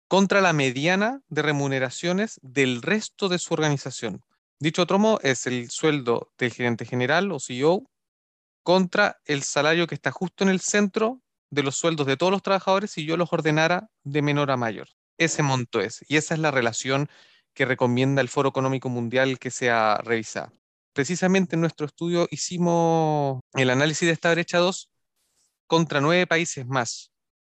contra 0.08 0.40
la 0.40 0.52
mediana 0.52 1.22
de 1.28 1.42
remuneraciones 1.42 2.40
del 2.42 2.82
resto 2.82 3.28
de 3.28 3.38
su 3.38 3.54
organización. 3.54 4.22
Dicho 4.58 4.82
otro 4.82 4.98
modo, 4.98 5.20
es 5.22 5.46
el 5.46 5.70
sueldo 5.70 6.32
del 6.38 6.52
gerente 6.52 6.84
general 6.84 7.30
o 7.32 7.40
CEO 7.40 7.90
contra 8.62 9.20
el 9.24 9.42
salario 9.42 9.86
que 9.86 9.94
está 9.94 10.10
justo 10.10 10.44
en 10.44 10.50
el 10.50 10.60
centro 10.60 11.20
de 11.50 11.62
los 11.62 11.76
sueldos 11.76 12.06
de 12.06 12.16
todos 12.16 12.32
los 12.32 12.42
trabajadores 12.42 12.90
si 12.90 13.04
yo 13.04 13.16
los 13.16 13.32
ordenara 13.32 13.88
de 14.04 14.22
menor 14.22 14.50
a 14.50 14.56
mayor. 14.56 14.88
Ese 15.18 15.42
monto 15.42 15.80
es. 15.80 16.04
Y 16.08 16.16
esa 16.16 16.34
es 16.34 16.40
la 16.40 16.50
relación 16.50 17.08
que 17.54 17.64
recomienda 17.64 18.20
el 18.20 18.28
Foro 18.28 18.50
Económico 18.50 18.88
Mundial 18.88 19.38
que 19.38 19.50
sea 19.50 19.96
revisada 20.04 20.52
precisamente 20.92 21.56
en 21.56 21.60
nuestro 21.60 21.86
estudio 21.86 22.28
hicimos 22.30 23.40
el 23.54 23.70
análisis 23.70 24.06
de 24.06 24.12
esta 24.12 24.32
brecha 24.32 24.58
2 24.58 24.90
contra 25.66 26.00
nueve 26.00 26.26
países 26.26 26.66
más 26.66 27.12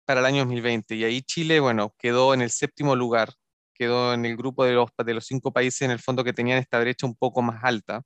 para 0.06 0.20
el 0.22 0.26
año 0.26 0.40
2020. 0.40 0.96
Y 0.96 1.04
ahí 1.06 1.22
Chile, 1.22 1.60
bueno, 1.60 1.96
quedó 1.98 2.34
en 2.34 2.42
el 2.42 2.52
séptimo 2.52 2.96
lugar, 2.96 3.34
quedó 3.74 4.14
en 4.14 4.26
el 4.26 4.38
grupo 4.38 4.66
de 4.66 4.74
los, 4.74 4.90
de 5.06 5.14
los 5.14 5.26
cinco 5.26 5.54
países 5.54 5.84
en 5.84 5.92
el 5.92 6.00
fondo 6.00 6.24
que 6.24 6.34
tenían 6.34 6.60
esta 6.60 6.80
brecha 6.80 7.06
un 7.08 7.16
poco 7.16 7.42
más 7.42 7.64
alta. 7.64 8.04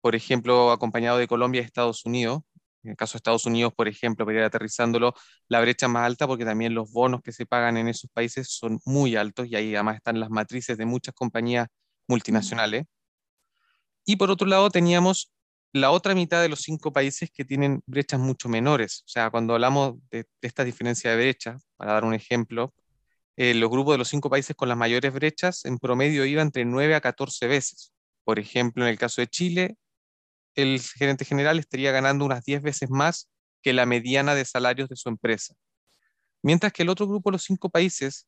Por 0.00 0.14
ejemplo, 0.16 0.72
acompañado 0.72 1.18
de 1.18 1.28
Colombia 1.28 1.62
y 1.62 1.64
Estados 1.64 2.04
Unidos. 2.06 2.42
En 2.82 2.92
el 2.92 2.96
caso 2.96 3.14
de 3.14 3.18
Estados 3.18 3.46
Unidos, 3.46 3.72
por 3.76 3.88
ejemplo, 3.88 4.24
para 4.24 4.38
ir 4.38 4.44
aterrizándolo, 4.44 5.14
la 5.48 5.60
brecha 5.60 5.88
más 5.88 6.06
alta 6.06 6.26
porque 6.26 6.44
también 6.44 6.74
los 6.74 6.90
bonos 6.92 7.20
que 7.22 7.32
se 7.32 7.46
pagan 7.46 7.76
en 7.76 7.88
esos 7.88 8.10
países 8.12 8.48
son 8.50 8.80
muy 8.86 9.16
altos 9.16 9.48
y 9.48 9.56
ahí 9.56 9.74
además 9.74 9.96
están 9.96 10.20
las 10.20 10.30
matrices 10.30 10.78
de 10.78 10.86
muchas 10.86 11.14
compañías 11.14 11.68
multinacionales. 12.08 12.84
Y 14.04 14.16
por 14.16 14.30
otro 14.30 14.46
lado 14.46 14.70
teníamos 14.70 15.32
la 15.72 15.90
otra 15.90 16.14
mitad 16.14 16.42
de 16.42 16.48
los 16.48 16.62
cinco 16.62 16.92
países 16.92 17.30
que 17.32 17.44
tienen 17.44 17.82
brechas 17.86 18.18
mucho 18.20 18.48
menores. 18.48 19.02
O 19.06 19.08
sea, 19.08 19.30
cuando 19.30 19.54
hablamos 19.54 19.96
de, 20.10 20.26
esta 20.42 20.64
diferencia 20.64 21.10
de 21.10 21.16
brecha, 21.16 21.58
para 21.76 21.92
dar 21.92 22.04
un 22.04 22.14
ejemplo, 22.14 22.74
eh, 23.36 23.54
los 23.54 23.70
grupos 23.70 23.94
de 23.94 23.98
los 23.98 24.08
cinco 24.08 24.30
países 24.30 24.56
con 24.56 24.68
las 24.68 24.76
mayores 24.76 25.12
brechas 25.12 25.64
en 25.64 25.78
promedio 25.78 26.24
iban 26.24 26.48
entre 26.48 26.64
9 26.64 26.94
a 26.94 27.00
14 27.00 27.46
veces. 27.46 27.92
Por 28.24 28.38
ejemplo, 28.38 28.84
en 28.84 28.90
el 28.90 28.98
caso 28.98 29.20
de 29.20 29.28
Chile, 29.28 29.76
el 30.54 30.80
gerente 30.80 31.24
general 31.24 31.58
estaría 31.58 31.92
ganando 31.92 32.24
unas 32.24 32.44
10 32.44 32.62
veces 32.62 32.90
más 32.90 33.30
que 33.62 33.72
la 33.72 33.86
mediana 33.86 34.34
de 34.34 34.44
salarios 34.44 34.88
de 34.88 34.96
su 34.96 35.08
empresa. 35.08 35.54
Mientras 36.42 36.72
que 36.72 36.82
el 36.82 36.88
otro 36.88 37.06
grupo, 37.06 37.30
los 37.30 37.44
cinco 37.44 37.70
países, 37.70 38.26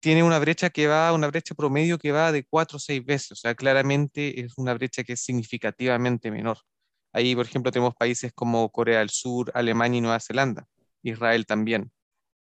tiene 0.00 0.22
una 0.22 0.38
brecha 0.38 0.70
que 0.70 0.86
va, 0.86 1.12
una 1.12 1.28
brecha 1.28 1.54
promedio 1.54 1.98
que 1.98 2.12
va 2.12 2.32
de 2.32 2.44
4 2.44 2.76
o 2.76 2.80
6 2.80 3.04
veces. 3.04 3.32
O 3.32 3.36
sea, 3.36 3.54
claramente 3.54 4.40
es 4.40 4.54
una 4.56 4.74
brecha 4.74 5.04
que 5.04 5.14
es 5.14 5.20
significativamente 5.22 6.30
menor. 6.30 6.58
Ahí, 7.12 7.34
por 7.34 7.46
ejemplo, 7.46 7.72
tenemos 7.72 7.94
países 7.94 8.32
como 8.34 8.70
Corea 8.70 9.00
del 9.00 9.10
Sur, 9.10 9.50
Alemania 9.54 9.98
y 9.98 10.00
Nueva 10.02 10.20
Zelanda, 10.20 10.66
Israel 11.02 11.46
también. 11.46 11.90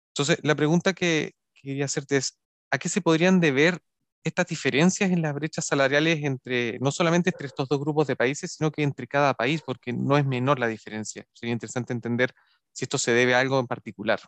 Entonces, 0.09 0.39
la 0.43 0.55
pregunta 0.55 0.93
que 0.93 1.33
quería 1.53 1.85
hacerte 1.85 2.17
es, 2.17 2.39
¿a 2.71 2.77
qué 2.79 2.89
se 2.89 3.01
podrían 3.01 3.39
deber 3.39 3.79
estas 4.23 4.47
diferencias 4.47 5.11
en 5.11 5.21
las 5.21 5.33
brechas 5.33 5.65
salariales 5.65 6.23
entre, 6.23 6.79
no 6.79 6.91
solamente 6.91 7.29
entre 7.29 7.47
estos 7.47 7.67
dos 7.69 7.79
grupos 7.79 8.07
de 8.07 8.15
países, 8.15 8.53
sino 8.53 8.71
que 8.71 8.83
entre 8.83 9.07
cada 9.07 9.33
país, 9.33 9.61
porque 9.65 9.93
no 9.93 10.17
es 10.17 10.25
menor 10.25 10.59
la 10.59 10.67
diferencia. 10.67 11.25
Sería 11.33 11.53
interesante 11.53 11.93
entender 11.93 12.33
si 12.73 12.85
esto 12.85 12.97
se 12.97 13.11
debe 13.11 13.35
a 13.35 13.39
algo 13.39 13.59
en 13.59 13.67
particular. 13.67 14.19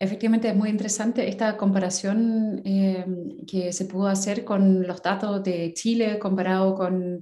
Efectivamente, 0.00 0.48
es 0.48 0.54
muy 0.54 0.70
interesante 0.70 1.28
esta 1.28 1.56
comparación 1.56 2.62
eh, 2.64 3.04
que 3.46 3.72
se 3.72 3.84
pudo 3.86 4.06
hacer 4.06 4.44
con 4.44 4.86
los 4.86 5.02
datos 5.02 5.42
de 5.42 5.72
Chile 5.74 6.18
comparado 6.20 6.76
con 6.76 7.20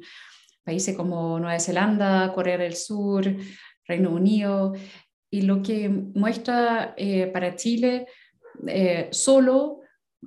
países 0.62 0.95
como 0.95 1.38
Nueva 1.40 1.59
Zelanda, 1.59 2.33
Corea 2.35 2.59
del 2.59 2.76
Sur, 2.76 3.35
Reino 3.87 4.11
Unido, 4.11 4.75
y 5.30 5.42
lo 5.42 5.62
que 5.62 5.88
muestra 5.88 6.95
eh, 6.99 7.28
para 7.28 7.56
Chile 7.56 8.06
eh, 8.66 9.09
solo 9.11 9.80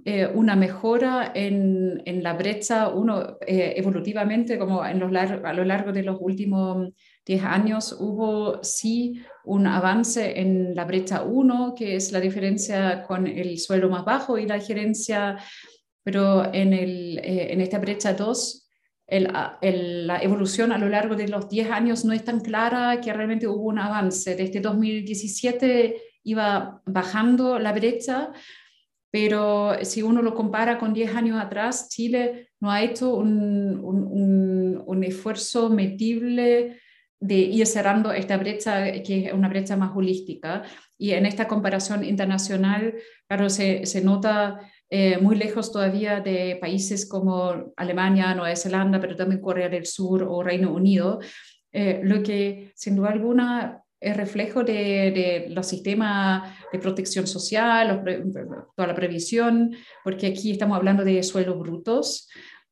eh, 0.06 0.28
una 0.28 0.56
mejora 0.56 1.32
en, 1.36 2.02
en, 2.06 2.24
la 2.24 2.34
brecha, 2.34 2.90
uno 2.90 3.38
eh, 3.46 3.74
evolutivamente, 3.76 4.58
como 4.58 4.86
en 4.86 5.00
los 5.00 5.14
a 5.14 5.54
lo 5.54 5.66
largo 5.66 5.92
de 5.92 6.04
los 6.04 6.18
últimos 6.22 6.94
10 7.30 7.44
años, 7.44 7.96
hubo 8.00 8.64
sí 8.64 9.22
un 9.44 9.68
avance 9.68 10.40
en 10.40 10.74
la 10.74 10.84
brecha 10.84 11.22
1, 11.22 11.76
que 11.78 11.96
es 11.96 12.12
la 12.12 12.20
diferencia 12.20 13.04
con 13.04 13.28
el 13.28 13.60
suelo 13.60 13.88
más 13.88 14.04
bajo 14.04 14.40
y 14.40 14.48
la 14.48 14.60
gerencia, 14.60 15.38
pero 16.02 16.52
en, 16.52 16.74
el, 16.74 17.20
eh, 17.20 17.54
en 17.54 17.62
esta 17.62 17.78
brecha 17.78 18.16
2, 18.16 18.68
el, 19.06 20.08
la 20.08 20.24
evolución 20.24 20.72
a 20.72 20.80
lo 20.80 20.90
largo 20.90 21.16
de 21.16 21.28
los 21.28 21.48
10 21.48 21.70
años 21.70 22.04
no 22.04 22.14
es 22.14 22.24
tan 22.24 22.40
clara 22.40 23.00
que 23.00 23.14
realmente 23.14 23.48
hubo 23.48 23.68
un 23.68 23.78
avance. 23.78 24.36
Desde 24.36 24.60
2017 24.60 26.02
iba 26.24 26.82
bajando 26.88 27.60
la 27.60 27.74
brecha, 27.74 28.32
pero 29.12 29.74
si 29.84 30.02
uno 30.02 30.24
lo 30.24 30.34
compara 30.34 30.80
con 30.80 30.94
10 30.94 31.16
años 31.16 31.40
atrás, 31.40 31.90
Chile 31.90 32.50
no 32.60 32.72
ha 32.72 32.82
hecho 32.82 33.14
un, 33.14 33.80
un, 33.84 34.84
un, 34.84 35.04
esfuerzo 35.04 35.70
medible 35.70 36.80
de 37.20 37.36
ir 37.36 37.66
cerrando 37.66 38.12
esta 38.12 38.38
brecha, 38.38 38.92
que 39.04 39.28
es 39.28 39.34
una 39.34 39.50
brecha 39.50 39.76
más 39.76 39.92
holística. 39.96 40.64
Y 40.98 41.12
en 41.12 41.26
esta 41.26 41.48
comparación 41.48 42.04
internacional, 42.04 42.96
claro, 43.28 43.50
se, 43.50 43.86
se 43.86 44.02
nota 44.02 44.60
eh, 44.90 45.20
muy 45.20 45.36
lejos 45.36 45.72
todavía 45.72 46.20
de 46.20 46.58
países 46.60 47.08
como 47.08 47.74
Alemania, 47.78 48.34
Nueva 48.34 48.56
Zelanda, 48.56 49.00
pero 49.00 49.16
también 49.16 49.42
Corea 49.42 49.70
del 49.70 49.86
Sur 49.86 50.24
o 50.24 50.42
Reino 50.42 50.74
Unido, 50.74 51.20
eh, 51.72 52.02
lo 52.04 52.24
que 52.24 52.72
sin 52.76 52.96
duda 52.96 53.10
alguna 53.10 53.84
es 54.00 54.18
reflejo 54.18 54.64
de, 54.64 55.48
los 55.50 55.68
sistemas 55.68 56.58
de 56.72 56.80
protección 56.80 57.28
social, 57.28 58.02
toda 58.76 58.88
la 58.88 58.96
previsión, 58.96 59.76
porque 60.04 60.28
aquí 60.28 60.52
estamos 60.52 60.78
hablando 60.78 61.04
de 61.04 61.22
suelos 61.22 61.60
brutos, 61.60 62.28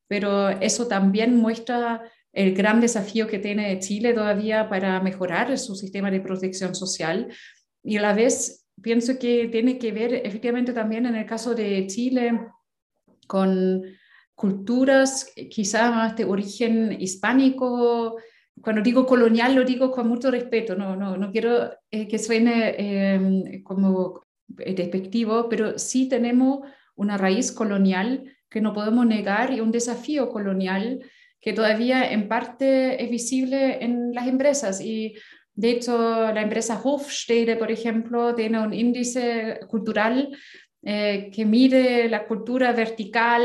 pero 0.08 0.48
eso 0.48 0.88
también 0.88 1.36
muestra 1.36 2.02
el 2.32 2.54
gran 2.54 2.80
desafío 2.80 3.26
que 3.26 3.38
tiene 3.38 3.78
Chile 3.78 4.14
todavía 4.14 4.68
para 4.68 5.00
mejorar 5.00 5.56
su 5.58 5.74
sistema 5.74 6.10
de 6.10 6.20
protección 6.20 6.74
social. 6.74 7.28
Y 7.82 7.96
a 7.96 8.02
la 8.02 8.14
vez 8.14 8.66
pienso 8.80 9.18
que 9.18 9.48
tiene 9.48 9.78
que 9.78 9.92
ver 9.92 10.14
efectivamente 10.14 10.72
también 10.72 11.06
en 11.06 11.16
el 11.16 11.26
caso 11.26 11.54
de 11.54 11.86
Chile 11.86 12.40
con 13.26 13.82
culturas 14.34 15.32
quizá 15.50 15.90
más 15.90 16.16
de 16.16 16.24
origen 16.24 16.96
hispánico, 17.00 18.16
cuando 18.62 18.82
digo 18.82 19.06
colonial 19.06 19.54
lo 19.54 19.64
digo 19.64 19.90
con 19.90 20.08
mucho 20.08 20.30
respeto, 20.30 20.76
no, 20.76 20.96
no, 20.96 21.16
no 21.16 21.30
quiero 21.30 21.70
eh, 21.90 22.06
que 22.06 22.18
suene 22.18 22.74
eh, 22.78 23.62
como 23.64 24.22
despectivo, 24.46 25.48
pero 25.48 25.78
sí 25.78 26.08
tenemos 26.08 26.60
una 26.94 27.16
raíz 27.16 27.52
colonial 27.52 28.24
que 28.48 28.60
no 28.60 28.72
podemos 28.72 29.06
negar 29.06 29.52
y 29.52 29.60
un 29.60 29.70
desafío 29.70 30.30
colonial 30.30 31.00
que 31.40 31.52
todavía 31.52 32.10
en 32.10 32.28
parte 32.28 33.02
es 33.02 33.10
visible 33.10 33.82
en 33.82 34.12
las 34.12 34.26
empresas. 34.26 34.80
Y 34.80 35.14
de 35.54 35.70
hecho, 35.70 36.32
la 36.32 36.42
empresa 36.42 36.80
Hofstede, 36.82 37.56
por 37.56 37.70
ejemplo, 37.70 38.34
tiene 38.34 38.60
un 38.60 38.72
índice 38.72 39.60
cultural 39.68 40.36
eh, 40.82 41.30
que 41.34 41.44
mide 41.44 42.08
la 42.08 42.26
cultura 42.26 42.72
vertical 42.72 43.42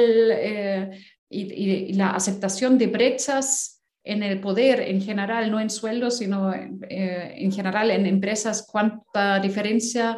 y, 1.29 1.41
y, 1.41 1.93
la 1.93 2.11
aceptación 2.11 2.77
de 2.77 2.87
brechas 2.87 3.73
en 4.03 4.21
el 4.21 4.39
poder 4.39 4.81
en 4.81 5.01
general, 5.01 5.49
no 5.49 5.59
en 5.59 5.69
sueldos, 5.69 6.17
sino 6.17 6.53
eh, 6.53 7.33
en 7.37 7.51
general 7.51 7.89
en 7.89 8.05
empresas, 8.05 8.67
cuánta 8.69 9.39
diferencia 9.39 10.17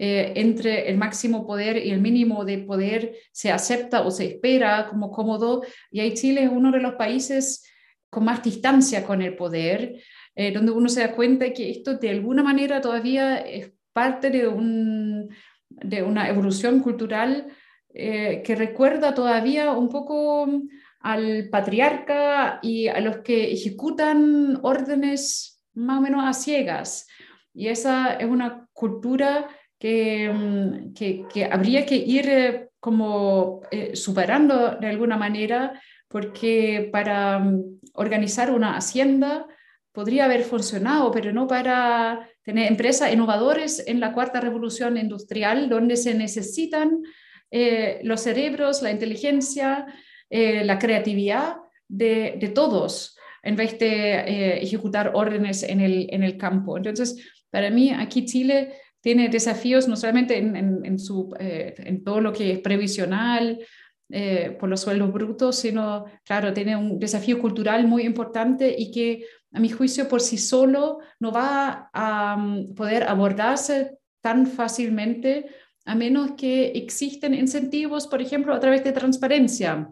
eh, 0.00 0.32
entre 0.36 0.88
el 0.88 0.96
máximo 0.96 1.44
poder 1.44 1.76
y 1.84 1.90
el 1.90 2.00
mínimo 2.00 2.44
de 2.44 2.58
poder 2.58 3.16
se 3.32 3.50
acepta 3.50 4.02
o 4.02 4.12
se 4.12 4.26
espera 4.26 4.86
como 4.88 5.10
cómodo. 5.10 5.62
Y 5.90 5.98
ahí 5.98 6.14
Chile 6.14 6.44
es 6.44 6.50
uno 6.50 6.70
de 6.70 6.78
los 6.78 6.94
países 6.94 7.64
con 8.08 8.24
más 8.24 8.40
distancia 8.42 9.04
con 9.04 9.22
el 9.22 9.34
poder, 9.34 10.00
eh, 10.36 10.52
donde 10.52 10.70
uno 10.70 10.88
se 10.88 11.00
da 11.00 11.16
cuenta 11.16 11.52
que 11.52 11.70
esto 11.70 11.94
de 11.94 12.10
alguna 12.10 12.44
manera 12.44 12.80
todavía 12.80 13.38
es 13.38 13.72
parte 13.92 14.30
de, 14.30 14.46
un, 14.46 15.28
de 15.68 16.02
una 16.04 16.28
evolución 16.28 16.80
cultural 16.80 17.48
que 17.90 18.54
recuerda 18.54 19.12
todavía 19.12 19.72
un 19.72 19.88
poco 19.88 20.46
al 21.00 21.48
patriarca 21.50 22.60
y 22.62 22.86
a 22.86 23.00
los 23.00 23.18
que 23.18 23.50
ejecutan 23.52 24.60
órdenes 24.62 25.64
más 25.74 25.98
o 25.98 26.02
menos 26.02 26.24
a 26.24 26.32
ciegas. 26.32 27.08
Y 27.54 27.66
esa 27.68 28.14
es 28.14 28.26
una 28.26 28.68
cultura 28.72 29.48
que, 29.78 30.30
mm, 30.32 30.94
que, 30.94 31.48
habría 31.50 31.86
que 31.86 31.96
ir 31.96 32.28
eh, 32.28 32.68
como 32.80 33.62
eh, 33.70 33.94
superando 33.94 34.76
de 34.80 34.88
alguna 34.88 35.16
manera, 35.16 35.80
porque 36.08 36.88
para 36.92 37.38
mm, 37.38 37.80
organizar 37.94 38.50
una 38.50 38.76
hacienda 38.76 39.46
podría 39.92 40.26
haber 40.26 40.44
funcionado, 40.44 41.10
pero 41.10 41.32
no 41.32 41.46
para 41.46 42.28
tener 42.42 42.70
empresas 42.70 43.12
innovadoras 43.12 43.82
en 43.86 44.00
la 44.00 44.12
cuarta 44.12 44.40
revolución 44.40 44.96
industrial, 44.96 45.68
donde 45.68 45.96
se 45.96 46.14
necesitan 46.14 47.02
eh, 47.50 48.00
los 48.04 48.20
cerebros, 48.20 48.82
la 48.82 48.90
inteligencia, 48.90 49.86
eh, 50.30 50.64
la 50.64 50.78
creatividad 50.78 51.56
de, 51.88 52.36
de, 52.38 52.48
todos 52.48 53.16
en 53.42 53.56
vez 53.56 53.78
de 53.78 54.14
eh, 54.14 54.62
ejecutar 54.62 55.12
órdenes 55.14 55.62
en 55.62 55.80
el, 55.80 56.06
en 56.10 56.22
el 56.22 56.36
campo. 56.36 56.76
Entonces, 56.76 57.16
para 57.50 57.70
mí, 57.70 57.90
aquí 57.90 58.26
Chile 58.26 58.74
tiene 59.08 59.30
desafíos 59.30 59.88
no 59.88 59.96
solamente 59.96 60.36
en, 60.36 60.84
en, 60.84 60.98
su, 60.98 61.34
eh, 61.40 61.74
en 61.78 62.04
todo 62.04 62.20
lo 62.20 62.30
que 62.30 62.52
es 62.52 62.58
previsional, 62.58 63.58
por 64.58 64.68
los 64.68 64.80
sueldos 64.80 65.10
brutos, 65.12 65.56
sino, 65.56 66.04
claro, 66.24 66.52
tiene 66.52 66.76
un 66.76 66.98
desafío 66.98 67.38
cultural 67.38 67.86
muy 67.86 68.02
importante 68.04 68.74
y 68.76 68.90
que, 68.90 69.24
a 69.52 69.60
mi 69.60 69.70
juicio, 69.70 70.08
por 70.08 70.20
sí 70.20 70.36
solo 70.38 70.98
no 71.20 71.30
va 71.30 71.90
a 71.92 72.36
um, 72.36 72.74
poder 72.74 73.04
abordarse 73.04 73.98
tan 74.22 74.46
fácilmente 74.46 75.46
a 75.86 75.94
menos 75.94 76.32
que 76.32 76.72
existen 76.74 77.32
incentivos, 77.32 78.06
por 78.06 78.20
ejemplo, 78.20 78.52
a 78.54 78.60
través 78.60 78.84
de 78.84 78.92
transparencia. 78.92 79.88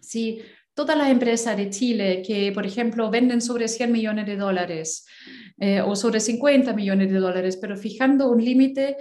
Si 0.00 0.40
todas 0.78 0.96
las 0.96 1.10
empresas 1.10 1.56
de 1.56 1.70
Chile 1.70 2.22
que, 2.24 2.52
por 2.52 2.64
ejemplo, 2.64 3.10
venden 3.10 3.40
sobre 3.40 3.66
100 3.66 3.90
millones 3.90 4.26
de 4.26 4.36
dólares 4.36 5.04
eh, 5.58 5.80
o 5.80 5.96
sobre 5.96 6.20
50 6.20 6.72
millones 6.72 7.10
de 7.10 7.18
dólares, 7.18 7.58
pero 7.60 7.76
fijando 7.76 8.30
un 8.30 8.44
límite 8.44 8.96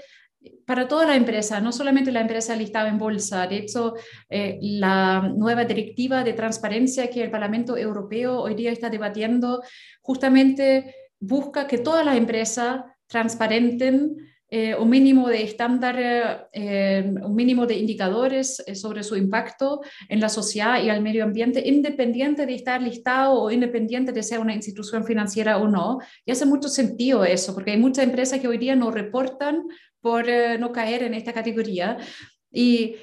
para 0.65 0.87
toda 0.87 1.05
la 1.05 1.15
empresa, 1.15 1.61
no 1.61 1.71
solamente 1.71 2.11
la 2.11 2.21
empresa 2.21 2.55
listada 2.55 2.89
en 2.89 2.97
bolsa. 2.97 3.45
De 3.45 3.57
hecho, 3.57 3.93
eh, 4.27 4.57
la 4.59 5.31
nueva 5.37 5.65
directiva 5.65 6.23
de 6.23 6.33
transparencia 6.33 7.11
que 7.11 7.21
el 7.21 7.29
Parlamento 7.29 7.77
Europeo 7.77 8.41
hoy 8.41 8.55
día 8.55 8.71
está 8.71 8.89
debatiendo 8.89 9.61
justamente 10.01 10.95
busca 11.19 11.67
que 11.67 11.77
todas 11.77 12.03
las 12.03 12.17
empresas 12.17 12.85
transparenten 13.05 14.15
eh, 14.49 14.75
un 14.75 14.89
mínimo 14.89 15.27
de 15.27 15.43
estándar, 15.43 16.47
eh, 16.53 17.13
un 17.21 17.35
mínimo 17.35 17.65
de 17.65 17.75
indicadores 17.75 18.63
eh, 18.65 18.75
sobre 18.75 19.03
su 19.03 19.17
impacto 19.17 19.81
en 20.07 20.21
la 20.21 20.29
sociedad 20.29 20.81
y 20.81 20.89
al 20.89 21.01
medio 21.01 21.25
ambiente, 21.25 21.67
independiente 21.67 22.45
de 22.45 22.55
estar 22.55 22.81
listado 22.81 23.33
o 23.33 23.51
independiente 23.51 24.13
de 24.13 24.23
ser 24.23 24.39
una 24.39 24.53
institución 24.53 25.03
financiera 25.03 25.57
o 25.57 25.67
no. 25.67 25.99
Y 26.25 26.31
hace 26.31 26.45
mucho 26.45 26.69
sentido 26.69 27.25
eso, 27.25 27.53
porque 27.53 27.71
hay 27.71 27.77
muchas 27.77 28.05
empresas 28.05 28.39
que 28.39 28.47
hoy 28.47 28.57
día 28.57 28.75
no 28.77 28.89
reportan 28.89 29.63
por 29.99 30.25
no 30.59 30.71
caer 30.71 31.03
en 31.03 31.13
esta 31.13 31.33
categoría. 31.33 31.97
Y 32.49 32.95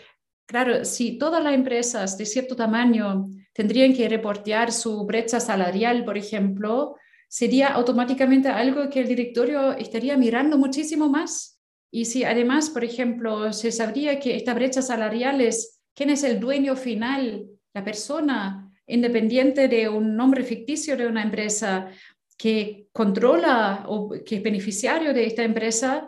claro, 0.46 0.86
si 0.86 1.18
todas 1.18 1.44
las 1.44 1.52
empresas 1.52 2.16
de 2.16 2.24
cierto 2.24 2.56
tamaño 2.56 3.26
tendrían 3.52 3.92
que 3.92 4.08
reportear 4.08 4.72
su 4.72 5.04
brecha 5.04 5.40
salarial, 5.40 6.04
por 6.06 6.16
ejemplo, 6.16 6.96
sería 7.34 7.66
automáticamente 7.66 8.46
algo 8.46 8.88
que 8.88 9.00
el 9.00 9.08
directorio 9.08 9.72
estaría 9.72 10.16
mirando 10.16 10.56
muchísimo 10.56 11.08
más. 11.08 11.60
Y 11.90 12.04
si 12.04 12.22
además, 12.22 12.70
por 12.70 12.84
ejemplo, 12.84 13.52
se 13.52 13.72
sabría 13.72 14.20
que 14.20 14.36
esta 14.36 14.54
brecha 14.54 14.82
salarial 14.82 15.40
es 15.40 15.82
quién 15.96 16.10
es 16.10 16.22
el 16.22 16.38
dueño 16.38 16.76
final, 16.76 17.48
la 17.72 17.82
persona 17.82 18.70
independiente 18.86 19.66
de 19.66 19.88
un 19.88 20.14
nombre 20.14 20.44
ficticio 20.44 20.96
de 20.96 21.08
una 21.08 21.24
empresa 21.24 21.88
que 22.38 22.86
controla 22.92 23.84
o 23.88 24.10
que 24.24 24.36
es 24.36 24.42
beneficiario 24.44 25.12
de 25.12 25.26
esta 25.26 25.42
empresa, 25.42 26.06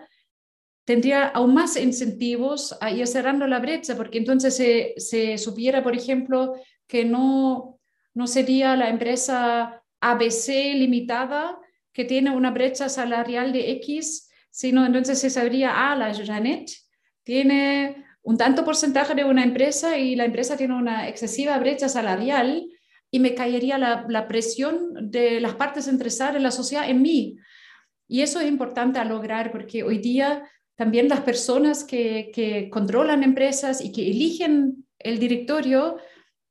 tendría 0.85 1.27
aún 1.27 1.55
más 1.55 1.77
incentivos 1.77 2.79
a 2.81 2.93
ir 2.93 3.05
cerrando 3.09 3.49
la 3.49 3.59
brecha, 3.59 3.97
porque 3.97 4.19
entonces 4.19 4.55
se, 4.55 4.95
se 4.99 5.39
supiera, 5.39 5.83
por 5.83 5.97
ejemplo, 5.97 6.55
que 6.87 7.05
no, 7.05 7.81
no 8.15 8.29
sería 8.29 8.77
la 8.77 8.91
empresa 8.91 9.83
ABC 10.01 10.75
limitada 10.75 11.59
que 11.93 12.05
tiene 12.05 12.31
una 12.31 12.51
brecha 12.51 12.89
salarial 12.89 13.53
de 13.53 13.71
X, 13.73 14.29
sino 14.51 14.85
entonces 14.85 15.19
se 15.19 15.31
sabría, 15.31 15.73
ah, 15.75 15.97
la 15.97 16.13
Janet 16.15 16.71
tiene 17.23 18.05
un 18.23 18.37
tanto 18.37 18.65
porcentaje 18.65 19.15
de 19.15 19.25
una 19.25 19.45
empresa 19.45 19.97
y 19.99 20.17
la 20.17 20.25
empresa 20.25 20.57
tiene 20.57 20.75
una 20.75 21.09
excesiva 21.09 21.59
brecha 21.59 21.89
salarial 21.89 22.67
y 23.11 23.21
me 23.21 23.35
caería 23.35 23.79
la, 23.79 24.05
la 24.09 24.29
presión 24.29 25.11
de 25.11 25.41
las 25.41 25.55
partes 25.55 25.89
interesadas 25.89 26.37
en 26.37 26.43
la 26.43 26.51
sociedad 26.51 26.89
en 26.89 27.03
mí. 27.03 27.39
Y 28.09 28.23
eso 28.23 28.41
es 28.41 28.49
importante 28.49 28.99
a 28.99 29.05
lograr 29.05 29.51
porque 29.53 29.83
hoy 29.83 29.99
día 29.99 30.49
también 30.75 31.09
las 31.09 31.21
personas 31.21 31.85
que, 31.85 32.31
que 32.35 32.69
controlan 32.69 33.23
empresas 33.23 33.83
y 33.83 33.93
que 33.93 34.11
eligen 34.11 34.87
el 34.99 35.19
directorio 35.19 35.97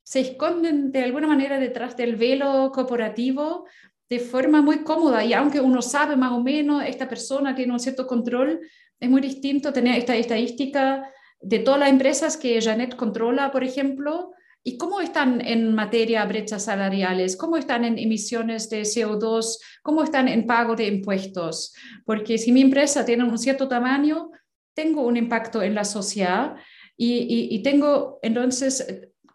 se 0.06 0.20
esconden 0.20 0.92
de 0.92 1.04
alguna 1.04 1.26
manera 1.26 1.60
detrás 1.60 1.98
del 1.98 2.16
velo 2.16 2.72
corporativo 2.72 3.66
de 4.08 4.20
forma 4.20 4.62
muy 4.62 4.84
cómoda. 4.84 5.26
Y 5.26 5.34
aunque 5.34 5.60
uno 5.60 5.82
sabe 5.82 6.16
más 6.16 6.32
o 6.32 6.44
menos, 6.44 6.84
esta 6.86 7.10
persona 7.10 7.56
tiene 7.56 7.74
un 7.74 7.80
cierto 7.80 8.06
control, 8.06 8.60
es 9.00 9.10
muy 9.10 9.20
distinto 9.20 9.74
tener 9.74 9.98
esta 9.98 10.16
estadística 10.16 11.12
de 11.42 11.58
todas 11.58 11.80
las 11.80 11.90
empresas 11.90 12.38
que 12.38 12.62
Janet 12.62 12.96
controla, 12.96 13.52
por 13.52 13.64
ejemplo, 13.64 14.32
y 14.64 14.78
cómo 14.78 15.02
están 15.02 15.42
en 15.42 15.74
materia 15.74 16.22
de 16.22 16.28
brechas 16.28 16.66
salariales, 16.66 17.36
cómo 17.36 17.58
están 17.58 17.84
en 17.84 17.98
emisiones 17.98 18.70
de 18.70 18.82
CO2, 18.82 19.58
cómo 19.82 20.04
están 20.04 20.28
en 20.28 20.46
pago 20.46 20.76
de 20.76 20.86
impuestos. 20.86 21.74
Porque 22.06 22.38
si 22.38 22.52
mi 22.52 22.62
empresa 22.62 23.06
tiene 23.06 23.24
un 23.24 23.40
cierto 23.40 23.68
tamaño, 23.68 24.30
tengo 24.76 25.02
un 25.02 25.18
impacto 25.18 25.64
en 25.64 25.74
la 25.74 25.84
sociedad 25.84 26.56
y, 26.96 27.48
y 27.50 27.64
tengo 27.64 28.20
entonces 28.22 28.86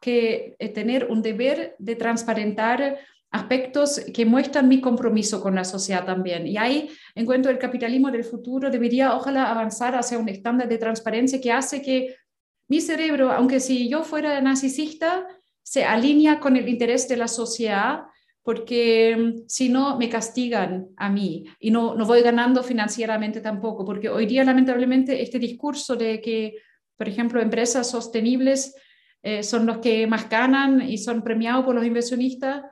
que 0.00 0.56
eh, 0.58 0.68
tener 0.70 1.06
un 1.06 1.22
deber 1.22 1.76
de 1.78 1.94
transparentar 1.94 2.98
aspectos 3.30 4.00
que 4.12 4.24
muestran 4.26 4.68
mi 4.68 4.80
compromiso 4.80 5.40
con 5.40 5.54
la 5.54 5.64
sociedad 5.64 6.04
también. 6.04 6.46
Y 6.46 6.56
ahí 6.56 6.90
encuentro 7.14 7.50
el 7.50 7.58
capitalismo 7.58 8.10
del 8.10 8.24
futuro 8.24 8.70
debería, 8.70 9.14
ojalá, 9.14 9.50
avanzar 9.50 9.94
hacia 9.94 10.18
un 10.18 10.28
estándar 10.28 10.68
de 10.68 10.78
transparencia 10.78 11.40
que 11.40 11.52
hace 11.52 11.80
que 11.80 12.16
mi 12.68 12.80
cerebro, 12.80 13.30
aunque 13.30 13.60
si 13.60 13.88
yo 13.88 14.02
fuera 14.02 14.40
narcisista, 14.40 15.26
se 15.62 15.84
alinea 15.84 16.40
con 16.40 16.56
el 16.56 16.68
interés 16.68 17.08
de 17.08 17.16
la 17.16 17.28
sociedad, 17.28 18.02
porque 18.42 19.16
mm, 19.16 19.42
si 19.46 19.68
no, 19.68 19.96
me 19.96 20.08
castigan 20.08 20.88
a 20.96 21.08
mí 21.08 21.44
y 21.60 21.70
no, 21.70 21.94
no 21.94 22.06
voy 22.06 22.22
ganando 22.22 22.62
financieramente 22.62 23.40
tampoco, 23.40 23.84
porque 23.84 24.08
hoy 24.08 24.26
día, 24.26 24.42
lamentablemente, 24.44 25.22
este 25.22 25.38
discurso 25.38 25.94
de 25.94 26.20
que, 26.20 26.56
por 26.96 27.08
ejemplo, 27.08 27.40
empresas 27.40 27.90
sostenibles 27.90 28.74
eh, 29.22 29.42
son 29.42 29.66
los 29.66 29.78
que 29.78 30.06
más 30.06 30.28
ganan 30.28 30.82
y 30.82 30.98
son 30.98 31.22
premiados 31.22 31.64
por 31.64 31.74
los 31.74 31.84
inversionistas, 31.84 32.62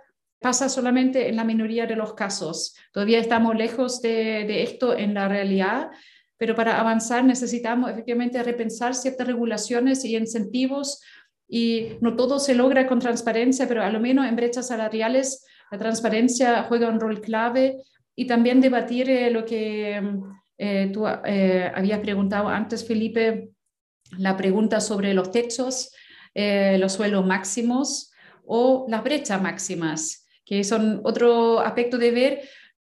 pasa 0.41 0.69
solamente 0.69 1.29
en 1.29 1.37
la 1.37 1.45
minoría 1.45 1.87
de 1.87 1.97
los 1.97 2.15
casos. 2.15 2.75
Todavía 2.93 3.19
estamos 3.19 3.57
lejos 3.57 4.01
de, 4.01 4.45
de 4.47 4.63
esto 4.63 4.97
en 4.97 5.15
la 5.15 5.29
realidad, 5.29 5.91
pero 6.37 6.55
para 6.55 6.79
avanzar 6.79 7.25
necesitamos 7.25 7.91
efectivamente 7.91 8.43
repensar 8.43 8.95
ciertas 8.95 9.27
regulaciones 9.27 10.05
y 10.05 10.17
incentivos 10.17 11.03
y 11.49 11.97
no 12.01 12.15
todo 12.15 12.39
se 12.39 12.55
logra 12.55 12.87
con 12.87 13.01
transparencia, 13.01 13.67
pero 13.67 13.83
a 13.83 13.91
lo 13.91 14.01
menos 14.01 14.27
en 14.27 14.37
brechas 14.37 14.69
salariales 14.69 15.45
la 15.71 15.79
transparencia 15.79 16.63
juega 16.63 16.89
un 16.89 17.01
rol 17.01 17.21
clave 17.21 17.83
y 18.15 18.27
también 18.27 18.61
debatir 18.61 19.11
eh, 19.11 19.31
lo 19.31 19.45
que 19.45 20.01
eh, 20.57 20.91
tú 20.93 21.07
habías 21.07 22.01
preguntado 22.01 22.49
antes, 22.49 22.87
Felipe, 22.87 23.51
la 24.17 24.37
pregunta 24.37 24.81
sobre 24.81 25.15
los 25.15 25.31
techos. 25.31 25.91
Eh, 26.35 26.77
los 26.79 26.93
suelos 26.93 27.27
máximos 27.27 28.13
o 28.47 28.87
las 28.89 29.03
brechas 29.03 29.41
máximas, 29.41 30.27
que 30.45 30.65
son 30.65 31.01
otro 31.05 31.61
aspecto 31.61 31.99
de 31.99 32.11
ver 32.11 32.49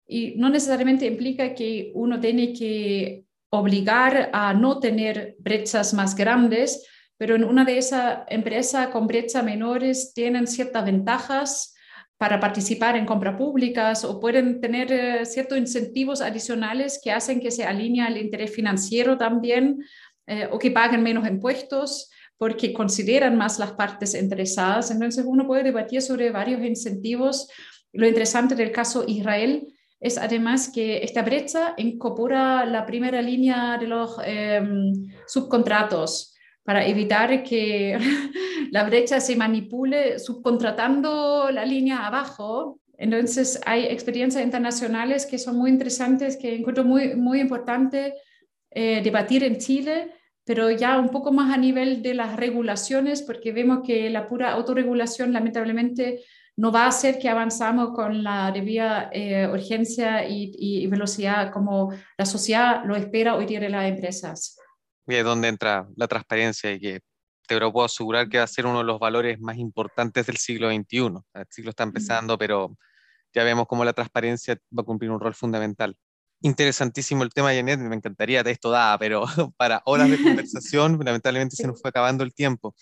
y 0.07 0.35
no 0.37 0.51
necesariamente 0.51 1.07
implica 1.07 1.55
que 1.55 1.93
uno 1.95 2.21
tiene 2.21 2.53
que 2.53 3.25
obligar 3.51 4.31
a 4.33 4.53
no 4.53 4.81
tener 4.81 5.37
brechas 5.39 5.95
más 5.95 6.17
grandes, 6.17 6.87
pero 7.17 7.37
en 7.37 7.45
una 7.45 7.65
de 7.65 7.79
esas 7.79 8.21
empresas 8.29 8.89
con 8.89 9.07
brechas 9.07 9.45
menores 9.45 10.13
tienen 10.13 10.47
ciertas 10.47 10.85
ventajas 10.85 11.75
para 12.17 12.41
participar 12.41 12.97
en 12.97 13.07
compras 13.07 13.37
públicas 13.37 14.05
o 14.05 14.21
pueden 14.21 14.61
tener 14.61 14.93
eh, 14.93 15.27
ciertos 15.27 15.59
incentivos 15.59 16.21
adicionales 16.21 17.01
que 17.03 17.13
hacen 17.13 17.41
que 17.41 17.51
se 17.51 17.65
alinee 17.65 18.07
el 18.07 18.19
interés 18.19 18.53
financiero 18.53 19.19
también 19.19 19.85
eh, 20.27 20.49
o 20.51 20.59
que 20.59 20.71
paguen 20.71 21.03
menos 21.03 21.29
impuestos 21.29 22.11
porque 22.39 22.73
consideran 22.73 23.37
más 23.37 23.59
las 23.59 23.73
partes 23.73 24.15
interesadas. 24.15 24.91
Entonces 24.91 25.25
uno 25.27 25.47
puede 25.47 25.63
debatir 25.63 26.03
sobre 26.03 26.31
varios 26.31 26.63
incentivos. 26.63 27.49
Lo 27.93 28.07
interesante 28.07 28.55
del 28.55 28.73
caso 28.73 29.05
Israel 29.07 29.67
es 30.01 30.19
además 30.19 30.71
que 30.73 30.99
esta 31.03 31.23
brecha 31.23 31.75
incorpora 31.77 32.67
la 32.67 32.85
primera 32.85 33.23
línea 33.23 33.79
de 33.79 33.87
los 33.87 34.17
em, 34.25 34.93
subcontratos 35.27 36.35
para 36.65 36.87
evitar 36.87 37.43
que 37.43 37.99
la 38.71 38.85
brecha 38.85 39.21
se 39.21 39.37
manipule 39.37 40.19
subcontratando 40.19 41.51
la 41.51 41.65
línea 41.65 42.07
abajo. 42.07 42.81
Entonces 42.99 43.61
hay 43.65 43.85
experiencias 43.85 44.45
internacionales 44.45 45.27
que 45.27 45.39
son 45.39 45.57
muy 45.57 45.71
interesantes, 45.71 46.37
que 46.37 46.55
encuentro 46.55 46.85
muy, 46.85 47.15
muy 47.17 47.41
importante 47.41 48.15
eh, 48.71 49.01
debatir 49.03 49.45
en 49.45 49.59
Chile 49.59 50.11
pero 50.45 50.71
ya 50.71 50.99
un 50.99 51.09
poco 51.09 51.33
más 51.33 51.53
a 51.53 51.57
nivel 51.57 52.03
de 52.03 52.15
las 52.15 52.37
regulaciones, 52.37 53.23
porque 53.23 53.53
vemos 53.53 53.81
que 53.85 54.11
la 54.11 54.27
pura 54.27 54.53
autorregulación 54.53 55.33
lamentablemente 55.33 56.25
no 56.57 56.71
va 56.71 56.85
a 56.85 56.89
hacer 56.89 57.19
que 57.19 57.29
avanzamos 57.29 57.91
con 57.95 58.23
la 58.23 58.53
debida 58.53 59.11
eh, 59.13 59.49
urgencia 59.49 60.29
y, 60.29 60.87
velocidad 60.87 61.51
como 61.51 61.93
la 62.17 62.27
sociedad 62.27 62.85
lo 62.85 62.95
espera 62.95 63.35
hoy 63.35 63.47
día 63.47 63.59
de 63.59 63.71
las 63.71 63.89
empresas. 63.89 64.57
Y 65.07 65.17
es 65.17 65.25
donde 65.25 65.49
entra 65.49 65.89
la 65.97 66.07
transparencia 66.07 66.73
y 66.73 66.81
que 66.81 67.01
te 67.47 67.59
lo 67.59 67.73
puedo 67.73 67.87
asegurar 67.87 68.29
que 68.29 68.39
va 68.39 68.45
a 68.45 68.49
ser 68.49 68.67
uno 68.67 68.79
de 68.79 68.85
los 68.85 68.99
valores 68.99 69.41
más 69.41 69.57
importantes 69.59 70.27
del 70.27 70.37
siglo 70.37 70.71
XXI. 70.71 71.21
El 71.35 71.47
siglo 71.51 71.71
está 71.71 71.83
empezando, 71.83 72.39
pero 72.39 72.77
ya 73.35 73.45
vemos 73.45 73.67
cómo 73.67 73.85
la 73.85 73.93
transparencia 73.93 74.57
va 74.77 74.83
a 74.83 74.85
cumplir 74.85 75.11
un 75.11 75.21
rol 75.21 75.35
fundamental. 75.35 75.97
Interesantísimo 76.45 77.23
el 77.23 77.31
tema, 77.31 77.55
Janet, 77.55 77.81
me 77.81 77.97
encantaría, 77.97 78.43
esto 78.43 78.71
da, 78.71 78.99
pero 78.99 79.25
para 79.57 79.81
horas 79.87 80.11
de 80.11 80.19
conversación, 80.23 81.01
lamentablemente 81.03 81.57
se 81.57 81.67
nos 81.67 81.81
fue 81.81 81.89
acabando 81.89 82.23
el 82.23 82.35
tiempo. 82.35 82.75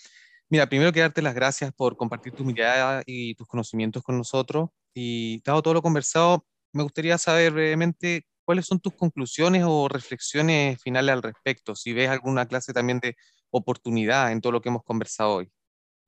Mira, 0.49 0.67
primero 0.67 0.91
que 0.91 0.99
darte 0.99 1.21
las 1.21 1.33
gracias 1.33 1.71
por 1.71 1.95
compartir 1.95 2.33
tu 2.33 2.43
mirada 2.43 3.03
y 3.05 3.35
tus 3.35 3.47
conocimientos 3.47 4.03
con 4.03 4.17
nosotros. 4.17 4.69
Y 4.93 5.41
dado 5.45 5.61
todo 5.61 5.75
lo 5.75 5.81
conversado, 5.81 6.45
me 6.73 6.83
gustaría 6.83 7.17
saber 7.17 7.53
brevemente 7.53 8.25
cuáles 8.43 8.65
son 8.65 8.81
tus 8.81 8.95
conclusiones 8.95 9.63
o 9.65 9.87
reflexiones 9.87 10.81
finales 10.81 11.13
al 11.13 11.23
respecto, 11.23 11.73
si 11.73 11.93
ves 11.93 12.09
alguna 12.09 12.45
clase 12.45 12.73
también 12.73 12.99
de 12.99 13.15
oportunidad 13.49 14.33
en 14.33 14.41
todo 14.41 14.51
lo 14.51 14.61
que 14.61 14.67
hemos 14.67 14.83
conversado 14.83 15.35
hoy. 15.35 15.49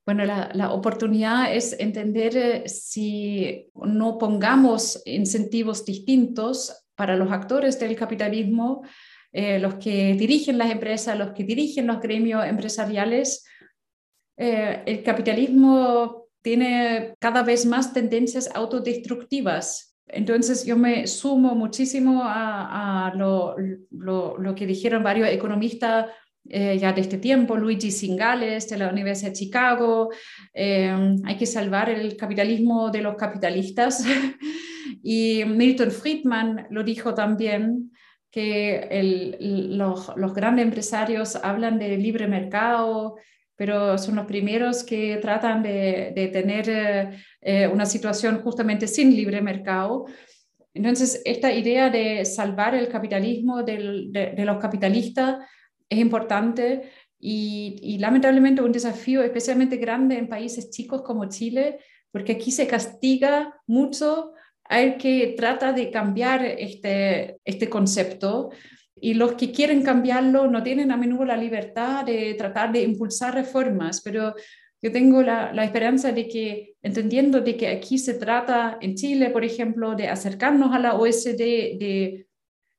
Bueno, 0.06 0.26
la, 0.26 0.52
la, 0.54 0.74
oportunidad 0.74 1.56
es 1.56 1.74
entender 1.80 2.36
eh, 2.36 2.70
si 2.70 3.72
no 3.76 4.18
pongamos 4.18 5.02
incentivos 5.06 5.86
distintos 5.86 6.85
para 6.96 7.16
los 7.16 7.32
actores 7.32 7.80
del 7.80 7.96
capitalismo, 7.96 8.84
eh, 9.32 9.60
los 9.60 9.76
que 9.76 10.14
dirigen 10.14 10.58
las 10.58 10.72
empresas, 10.72 11.18
los 11.18 11.34
que 11.34 11.44
dirigen 11.44 11.88
los 11.88 12.00
gremios 12.00 12.46
empresariales, 12.46 13.46
eh, 14.38 14.82
el 14.86 15.04
capitalismo 15.04 16.28
tiene 16.42 17.16
cada 17.20 17.44
vez 17.44 17.66
más 17.66 17.92
tendencias 17.92 18.50
autodestructivas. 18.54 19.98
Entonces 20.08 20.66
yo 20.66 20.78
me 20.78 21.06
sumo 21.08 21.54
muchísimo 21.54 22.22
a, 22.24 23.12
lo, 23.16 23.56
lo, 23.90 24.56
que 24.56 24.66
dijeron 24.68 25.04
varios 25.04 25.28
economistas 25.28 26.06
eh, 26.48 26.78
ya 26.80 26.94
de 26.94 27.02
este 27.02 27.18
tiempo, 27.18 27.58
Luigi 27.58 27.92
Singales 27.92 28.70
de 28.70 28.78
la 28.78 28.90
Universidad 28.90 29.32
de 29.32 29.36
Chicago, 29.36 30.12
hay 30.54 31.38
que 31.38 31.46
salvar 31.46 31.90
el 31.90 32.16
capitalismo 32.16 32.90
de 32.90 33.02
los 33.02 33.16
capitalistas. 33.16 34.06
Y 35.04 35.44
Milton 35.46 35.92
Friedman 35.92 36.68
lo 36.70 36.84
dijo 36.84 37.14
también, 37.14 37.92
que 38.36 38.90
los, 39.70 40.12
los, 40.18 40.34
grandes 40.34 40.66
empresarios 40.66 41.38
hablan 41.38 41.80
de 41.80 41.96
libre 41.96 42.28
mercado, 42.28 43.16
pero 43.56 43.98
son 43.98 44.18
los 44.18 44.26
primeros 44.26 44.84
que 44.84 45.16
tratan 45.22 45.64
de, 45.64 46.12
de 46.14 46.28
tener 46.28 46.70
eh, 46.70 47.18
eh, 47.40 47.68
una 47.68 47.86
situación 47.86 48.42
justamente 48.42 48.88
sin 48.88 49.16
libre 49.16 49.42
mercado. 49.42 50.06
Entonces, 50.74 51.22
esta 51.24 51.54
idea 51.54 51.90
de 51.90 52.26
salvar 52.26 52.76
el 52.76 52.90
capitalismo 52.90 53.64
de, 53.64 54.10
de, 54.36 54.46
los 54.46 54.58
capitalistas 54.58 55.38
es 55.88 55.98
importante 55.98 56.92
y, 57.18 57.80
y, 57.82 58.00
lamentablemente 58.00 58.62
un 58.62 58.74
desafío 58.74 59.24
especialmente 59.24 59.78
grande 59.78 60.18
en 60.18 60.28
países 60.28 60.72
chicos 60.72 61.04
como 61.04 61.30
Chile, 61.30 61.80
porque 62.12 62.34
aquí 62.34 62.52
se 62.52 62.68
castiga 62.68 63.56
mucho 63.66 64.34
al 64.68 64.98
que 64.98 65.36
trata 65.38 65.74
de 65.74 65.92
cambiar 65.92 66.44
este, 66.44 67.38
este 67.46 67.70
concepto 67.70 68.52
y 68.96 69.14
los 69.14 69.34
que 69.34 69.52
quieren 69.52 69.84
cambiarlo 69.84 70.48
no 70.48 70.64
tienen 70.64 70.92
a 70.92 70.98
menudo 70.98 71.26
la 71.26 71.38
libertad 71.38 72.06
de 72.06 72.34
tratar 72.34 72.72
de 72.72 72.84
impulsar 72.84 73.36
reformas, 73.36 74.02
pero 74.02 74.34
yo 74.82 74.92
tengo 74.92 75.22
la, 75.22 75.52
la, 75.54 75.64
esperanza 75.64 76.12
de 76.12 76.28
que, 76.28 76.76
entendiendo 76.82 77.42
de 77.42 77.58
que 77.58 77.68
aquí 77.68 77.98
se 77.98 78.14
trata 78.16 78.78
en 78.82 78.96
Chile, 78.96 79.30
por 79.30 79.44
ejemplo, 79.44 79.96
de 79.96 80.08
acercarnos 80.08 80.74
a 80.74 80.80
la 80.80 80.96
OSD, 80.96 81.38
de 81.38 82.28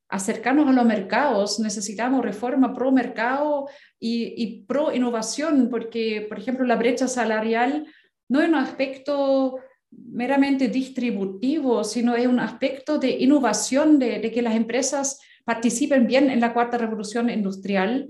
acercarnos 0.08 0.68
a 0.68 0.72
los 0.72 0.84
mercados, 0.84 1.58
necesitamos 1.58 2.24
reforma 2.24 2.72
pro 2.72 2.92
mercado 2.92 3.68
y, 3.98 4.34
y 4.36 4.62
pro 4.64 4.94
innovación, 4.94 5.68
porque, 5.68 6.24
por 6.28 6.38
ejemplo, 6.38 6.64
la 6.64 6.76
brecha 6.76 7.08
salarial 7.08 7.86
no 8.28 8.40
es 8.40 8.48
un 8.48 8.54
aspecto 8.54 9.56
meramente 9.96 10.68
distributivo, 10.68 11.84
sino 11.84 12.14
es 12.14 12.26
un 12.26 12.40
aspecto 12.40 12.98
de 12.98 13.10
innovación, 13.10 13.98
de, 13.98 14.30
que 14.32 14.42
las 14.42 14.54
empresas 14.54 15.20
participen 15.44 16.06
bien 16.06 16.30
en 16.30 16.40
la 16.40 16.52
cuarta 16.52 16.78
revolución 16.78 17.30
industrial. 17.30 18.08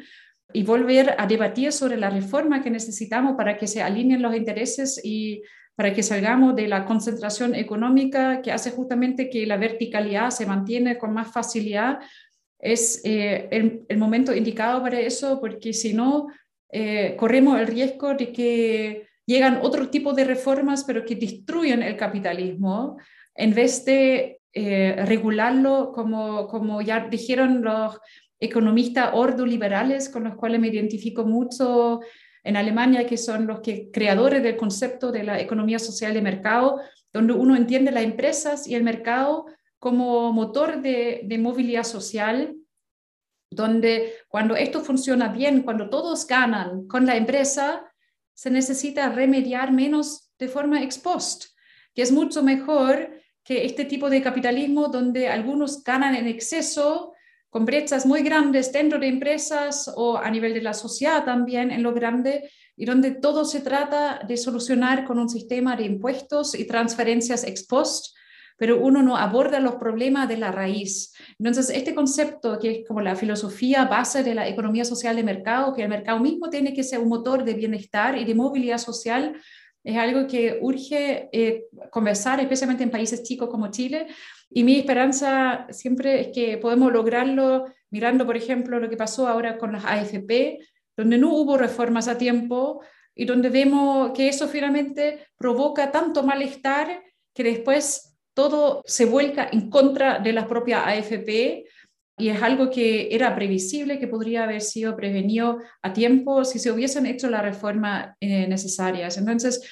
Y 0.53 0.63
volver 0.63 1.17
a 1.19 1.27
debatir 1.27 1.73
sobre 1.73 1.97
la 1.97 2.09
reforma 2.09 2.63
que 2.63 2.71
necesitamos 2.71 3.35
para 3.37 3.57
que 3.59 3.67
se 3.67 3.83
alineen 3.83 4.23
los 4.23 4.35
intereses 4.35 5.01
y 5.03 5.43
para 5.75 5.93
que 5.93 6.03
salgamos 6.03 6.57
de 6.57 6.69
la 6.69 6.85
concentración 6.87 7.55
económica 7.55 8.41
que 8.41 8.53
hace 8.53 8.71
justamente 8.71 9.29
que 9.29 9.45
la 9.45 9.59
verticalidad 9.59 10.31
se 10.31 10.47
mantiene 10.47 10.97
con 10.97 11.13
más 11.13 11.33
facilidad, 11.33 11.99
es 12.59 13.03
eh, 13.05 13.49
el, 13.51 13.99
momento 13.99 14.35
indicado 14.35 14.81
para 14.83 14.99
eso, 14.99 15.41
porque 15.41 15.73
si 15.73 15.93
no, 15.93 16.29
eh, 16.71 17.15
corremos 17.19 17.61
el 17.61 17.67
riesgo 17.67 18.15
de 18.15 18.33
que 18.33 19.06
llegan 19.27 19.59
otro 19.63 19.91
tipo 19.91 20.13
de 20.13 20.25
reformas, 20.25 20.85
pero 20.85 21.05
que 21.05 21.17
destruyen 21.17 21.83
el 21.83 21.97
capitalismo, 21.97 22.97
en 23.35 23.55
vez 23.55 23.85
de 23.85 24.41
eh, 24.53 25.05
regularlo, 25.05 25.93
como, 25.93 26.47
como 26.47 26.81
ya 26.81 27.09
dijeron 27.09 27.63
los 27.63 27.99
economistas 28.41 29.11
ordoliberales 29.13 30.09
con 30.09 30.25
los 30.25 30.37
cuales 30.37 30.61
me 30.61 30.69
identifico 30.69 31.25
mucho 31.25 32.01
en 32.45 32.57
Alemania, 32.57 33.07
que 33.07 33.17
son 33.17 33.47
los 33.47 33.61
que, 33.61 33.91
creadores 33.91 34.43
del 34.43 34.57
concepto 34.57 35.11
de 35.11 35.25
la 35.25 35.41
economía 35.41 35.79
social 35.79 36.15
de 36.15 36.23
mercado, 36.23 36.81
donde 37.13 37.33
uno 37.33 37.57
entiende 37.57 37.91
las 37.91 38.05
empresas 38.05 38.67
y 38.69 38.75
el 38.75 38.85
mercado 38.85 39.47
como 39.79 40.33
motor 40.33 40.81
de, 40.81 41.23
de 41.25 41.39
movilidad 41.39 41.85
social, 41.85 42.55
donde 43.51 44.13
cuando 44.29 44.55
esto 44.55 44.81
funciona 44.81 45.29
bien, 45.29 45.63
cuando 45.63 45.89
todos 45.91 46.27
ganan 46.27 46.87
con 46.87 47.05
la 47.05 47.17
empresa, 47.17 47.86
se 48.37 48.51
necesita 48.51 49.09
remediar 49.09 49.73
menos 49.73 50.31
de 50.39 50.49
forma 50.49 50.83
ex 50.83 50.99
post, 50.99 51.47
que 51.95 52.03
es 52.03 52.13
mucho 52.13 52.43
mejor 52.43 53.11
que 53.43 53.65
este 53.65 53.87
tipo 53.87 54.11
de 54.11 54.21
capitalismo 54.21 54.89
donde 54.89 55.29
algunos 55.29 55.83
ganan 55.83 56.15
en 56.15 56.29
exceso 56.29 57.15
con 57.49 57.65
brechas 57.65 58.05
muy 58.05 58.23
grandes 58.23 58.71
dentro 58.71 58.99
de 58.99 59.07
empresas 59.07 59.91
o 59.97 60.19
a 60.19 60.31
nivel 60.31 60.53
de 60.53 60.61
la 60.61 60.75
sociedad 60.75 61.25
también 61.25 61.71
en 61.71 61.83
lo 61.83 61.95
grande 61.95 62.51
y 62.77 62.85
donde 62.85 63.13
todo 63.13 63.47
se 63.47 63.61
trata 63.61 64.21
de 64.29 64.37
solucionar 64.37 65.07
con 65.07 65.19
un 65.19 65.31
sistema 65.31 65.75
de 65.75 65.85
impuestos 65.85 66.55
y 66.55 66.67
transferencias 66.67 67.45
ex 67.45 67.67
post, 67.67 68.15
pero 68.57 68.81
uno 68.81 69.03
no 69.03 69.17
aborda 69.17 69.61
los 69.61 69.75
problemas 69.75 70.29
de 70.29 70.39
la 70.39 70.51
raíz. 70.51 71.13
Entonces, 71.39 71.71
este 71.71 71.95
concepto 71.95 72.59
que 72.59 72.71
es 72.71 72.89
como 72.89 73.01
la 73.01 73.17
filosofía 73.17 73.85
base 73.85 74.23
de 74.23 74.35
la 74.35 74.49
economía 74.49 74.85
social 74.85 75.17
de 75.17 75.23
mercado, 75.23 75.75
que 75.75 75.83
el 75.83 75.89
mercado 75.89 76.21
mismo 76.21 76.49
tiene 76.49 76.73
que 76.73 76.83
ser 76.83 77.01
un 77.01 77.09
motor 77.09 77.45
de 77.45 77.55
bienestar 77.55 78.17
y 78.17 78.25
de 78.25 78.35
movilidad 78.35 78.79
social, 78.79 79.35
es 79.85 79.97
algo 79.97 80.27
que 80.27 80.59
urge 80.61 81.29
eh, 81.31 81.67
conversar, 81.91 82.41
especialmente 82.41 82.83
en 82.83 82.91
países 82.91 83.23
chicos 83.23 83.49
como 83.49 83.71
Chile. 83.71 84.09
Y 84.51 84.65
mi 84.65 84.79
esperanza 84.79 85.67
siempre 85.71 86.21
es 86.21 86.29
que 86.35 86.59
podemos 86.59 86.93
lograrlo 86.93 87.67
mirando, 87.91 88.27
por 88.27 88.37
ejemplo, 88.37 88.81
lo 88.81 88.91
que 88.91 88.97
pasó 88.97 89.29
ahora 89.29 89.59
con 89.59 89.73
las 89.73 89.85
AFP, 89.85 90.59
donde 90.97 91.19
no 91.19 91.33
hubo 91.35 91.57
reformas 91.57 92.09
a 92.09 92.19
tiempo 92.19 92.81
y 93.15 93.27
donde 93.27 93.49
vemos 93.49 94.11
que 94.13 94.29
eso 94.29 94.49
finalmente 94.49 95.29
provoca 95.37 95.93
tanto 95.93 96.25
malestar 96.25 97.03
que 97.33 97.45
después 97.45 98.16
todo 98.37 98.83
se 98.85 99.07
vuelca 99.07 99.49
en 99.51 99.71
contra 99.71 100.19
de 100.19 100.35
las 100.35 100.47
propias 100.47 100.87
AFP 100.87 101.65
y 102.19 102.29
es 102.29 102.43
algo 102.43 102.71
que 102.71 103.09
era 103.11 103.35
previsible, 103.35 103.99
que 103.99 104.09
podría 104.09 104.45
haber 104.45 104.61
sido 104.61 104.95
prevenido 104.95 105.61
a 105.81 105.95
tiempo 105.95 106.45
si 106.45 106.59
se 106.59 106.71
hubiesen 106.71 107.07
hecho 107.07 107.31
las 107.31 107.41
reformas 107.41 108.15
eh, 108.21 108.47
necesarias. 108.47 109.17
Entonces, 109.17 109.63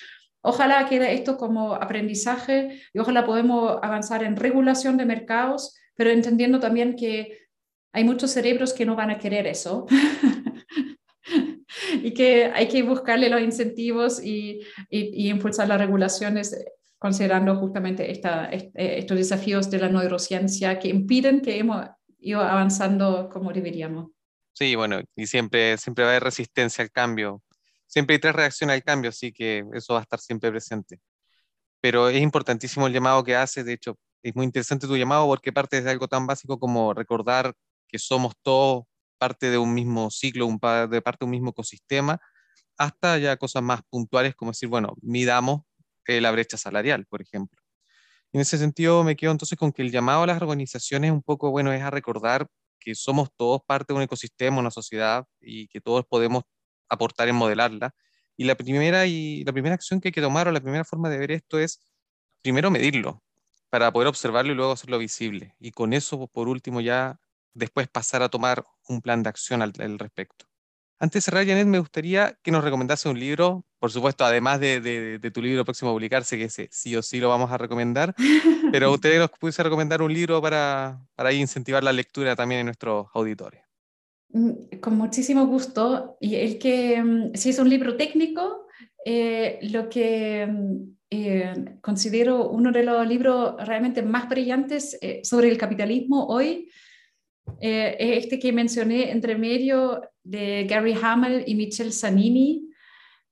ojalá 0.41 0.89
quede 0.89 1.13
esto 1.13 1.37
como 1.37 1.75
aprendizaje 1.75 2.81
y 2.95 2.99
ojalá 2.99 3.27
podemos 3.27 3.79
avanzar 3.83 4.25
en 4.25 4.35
regulación 4.35 4.97
de 4.97 5.05
mercados, 5.05 5.77
pero 5.95 6.11
entendiendo 6.11 6.59
también 6.59 6.97
que 6.97 7.41
hay 7.93 8.05
muchos 8.05 8.31
cerebros 8.31 8.73
que 8.73 8.87
no 8.87 8.97
van 8.97 9.11
a 9.11 9.19
querer 9.19 9.47
eso. 9.47 9.87
y 12.03 12.15
que 12.15 12.47
hay 12.47 12.69
que 12.69 12.83
buscarle 12.83 13.29
los 13.29 13.43
incentivos 13.43 14.25
y, 14.25 14.61
y, 14.89 15.29
impulsar 15.29 15.69
las 15.69 15.79
regulaciones 15.79 16.57
considerando 17.05 17.55
justamente 17.57 18.11
esta, 18.11 18.47
estos 18.47 19.19
desafíos 19.19 19.69
de 19.69 19.79
la 19.79 19.91
neurociencia 19.91 20.79
que 20.79 20.89
impiden 20.89 21.43
que 21.43 21.59
hemos 21.59 21.87
ido 22.19 22.41
avanzando 22.41 23.29
como 23.29 23.53
deberíamos. 23.53 24.13
Sí, 24.55 24.75
bueno, 24.75 25.03
y 25.15 25.27
siempre, 25.27 25.77
siempre 25.77 26.03
va 26.03 26.09
a 26.09 26.13
haber 26.13 26.25
resistencia 26.25 26.83
al 26.83 26.91
cambio. 26.91 27.43
Siempre 27.87 28.15
hay 28.15 28.21
tres 28.21 28.35
reacciones 28.35 28.73
al 28.73 28.83
cambio, 28.83 29.11
así 29.11 29.35
que 29.35 29.67
eso 29.75 29.93
va 29.93 29.99
a 29.99 30.03
estar 30.05 30.19
siempre 30.19 30.51
presente. 30.51 30.99
Pero 31.83 32.09
es 32.09 32.23
importantísimo 32.23 32.87
el 32.87 32.95
llamado 32.95 33.23
que 33.23 33.37
haces, 33.37 33.67
de 33.67 33.75
hecho, 33.75 33.99
es 34.23 34.35
muy 34.35 34.47
interesante 34.47 34.87
tu 34.87 34.97
llamado 34.97 35.27
porque 35.27 35.53
parte 35.53 35.83
de 35.83 35.91
algo 35.91 36.09
tan 36.09 36.27
básico 36.27 36.59
como 36.59 36.95
recordar 36.95 37.53
que 37.87 37.99
somos 37.99 38.33
todos 38.41 38.85
parte 39.19 39.51
de 39.51 39.59
un 39.59 39.75
mismo 39.75 40.11
ciclo, 40.11 40.47
un, 40.47 40.59
de 40.89 41.03
parte 41.03 41.19
de 41.21 41.25
un 41.27 41.33
mismo 41.33 41.51
ecosistema, 41.51 42.19
hasta 42.79 43.19
ya 43.19 43.37
cosas 43.37 43.63
más 43.63 43.83
puntuales 43.91 44.35
como 44.35 44.53
decir, 44.53 44.71
bueno, 44.71 44.95
midamos 45.03 45.65
eh, 46.09 46.21
la 46.21 46.31
brecha 46.31 46.57
salarial, 46.57 47.07
por 47.07 47.23
ejemplo. 47.23 47.61
En 48.33 48.41
ese 48.41 48.59
sentido, 48.59 49.05
me 49.05 49.17
quedo 49.17 49.33
entonces 49.33 49.59
con 49.59 49.73
que 49.73 49.83
el 49.83 49.93
llamado 49.93 50.25
a 50.25 50.27
las 50.27 50.43
organizaciones 50.43 51.13
un 51.13 51.23
poco, 51.23 51.51
bueno, 51.51 51.73
es 51.73 51.83
a 51.83 51.91
recordar 51.91 52.49
que 52.81 52.95
somos 52.95 53.31
todos 53.37 53.63
parte 53.67 53.93
de 53.93 53.97
un 53.99 54.03
ecosistema, 54.03 54.59
una 54.59 54.71
sociedad, 54.71 55.25
y 55.41 55.69
que 55.69 55.81
todos 55.81 56.05
podemos 56.07 56.43
aportar 56.89 57.29
en 57.29 57.37
modelarla. 57.37 57.95
Y 58.37 58.45
la 58.45 58.57
primera, 58.57 59.07
y 59.07 59.45
la 59.45 59.53
primera 59.53 59.75
acción 59.75 60.01
que 60.01 60.09
hay 60.09 60.13
que 60.13 60.21
tomar, 60.21 60.49
o 60.49 60.53
la 60.53 60.61
primera 60.61 60.85
forma 60.85 61.09
de 61.09 61.19
ver 61.19 61.31
esto 61.33 61.59
es, 61.59 61.81
primero, 62.43 62.71
medirlo, 62.71 63.23
para 63.71 63.93
poder 63.93 64.09
observarlo 64.09 64.53
y 64.53 64.57
luego 64.57 64.73
hacerlo 64.73 64.99
visible. 64.99 65.55
Y 65.61 65.71
con 65.73 65.93
eso, 65.93 66.27
por 66.29 66.49
último, 66.49 66.81
ya 66.81 67.21
después 67.55 67.89
pasar 67.89 68.23
a 68.23 68.29
tomar 68.29 68.67
un 68.89 69.01
plan 69.01 69.23
de 69.23 69.31
acción 69.31 69.63
al, 69.63 69.73
al 69.79 69.99
respecto. 69.99 70.47
Antes 70.99 71.23
de 71.23 71.25
cerrar, 71.25 71.47
Janet, 71.47 71.67
me 71.67 71.79
gustaría 71.79 72.39
que 72.43 72.51
nos 72.51 72.65
recomendase 72.65 73.09
un 73.09 73.19
libro, 73.19 73.65
por 73.79 73.91
supuesto, 73.91 74.25
además 74.25 74.61
de, 74.61 75.31
tu 75.33 75.43
libro 75.43 75.65
próximo 75.65 75.91
a 75.91 75.95
publicarse, 75.95 76.39
que 76.39 76.49
sí 76.49 76.97
o 76.97 77.03
sí 77.03 77.19
lo 77.21 77.29
vamos 77.29 77.51
a 77.51 77.59
recomendar, 77.59 78.15
pero 78.71 78.93
usted 78.93 79.19
nos 79.19 79.31
pudiese 79.31 79.63
recomendar 79.63 80.03
un 80.03 80.15
libro 80.15 80.41
para, 80.41 81.01
para 81.15 81.33
incentivar 81.33 81.83
la 81.83 81.93
lectura 81.93 82.37
también 82.37 82.61
en 82.61 82.67
nuestros 82.67 83.09
auditores. 83.13 83.65
Mm, 84.35 84.79
con 84.81 84.97
muchísimo 84.97 85.47
gusto. 85.47 86.17
Y 86.21 86.35
el 86.35 86.59
que, 86.59 87.03
mm, 87.03 87.35
si 87.35 87.51
es 87.51 87.59
un 87.59 87.69
libro 87.69 87.97
técnico, 87.97 88.67
eh, 89.05 89.61
lo 89.63 89.89
que 89.89 90.47
mm, 90.47 90.97
eh, 91.11 91.77
considero 91.81 92.49
uno 92.49 92.73
de 92.73 92.83
los 92.83 93.07
libros 93.07 93.55
realmente 93.65 94.03
más 94.03 94.29
brillantes 94.29 94.99
eh, 95.01 95.21
sobre 95.23 95.49
el 95.49 95.57
capitalismo 95.57 96.27
hoy 96.27 96.69
es 97.61 98.25
este 98.25 98.39
que 98.39 98.53
mencioné 98.53 99.11
entre 99.11 99.37
medio 99.37 100.03
de 100.25 100.65
Gary 100.65 100.97
Hamel 101.01 101.45
y 101.47 101.55
Michel 101.55 101.93
Zanini. 101.93 102.71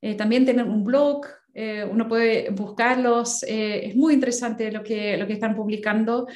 Eh, 0.01 0.15
también 0.15 0.45
tienen 0.45 0.69
un 0.69 0.85
blog, 0.85 1.27
eh, 1.55 1.87
uno 1.91 2.07
puede 2.07 2.51
buscarlos, 2.51 3.43
eh, 3.45 3.87
es 3.87 3.97
muy 3.97 4.15
interesante 4.15 4.71
lo 4.71 4.83
que, 4.83 5.17
lo 5.17 5.27
que 5.27 5.33
están 5.35 5.57
publicando. 5.57 6.27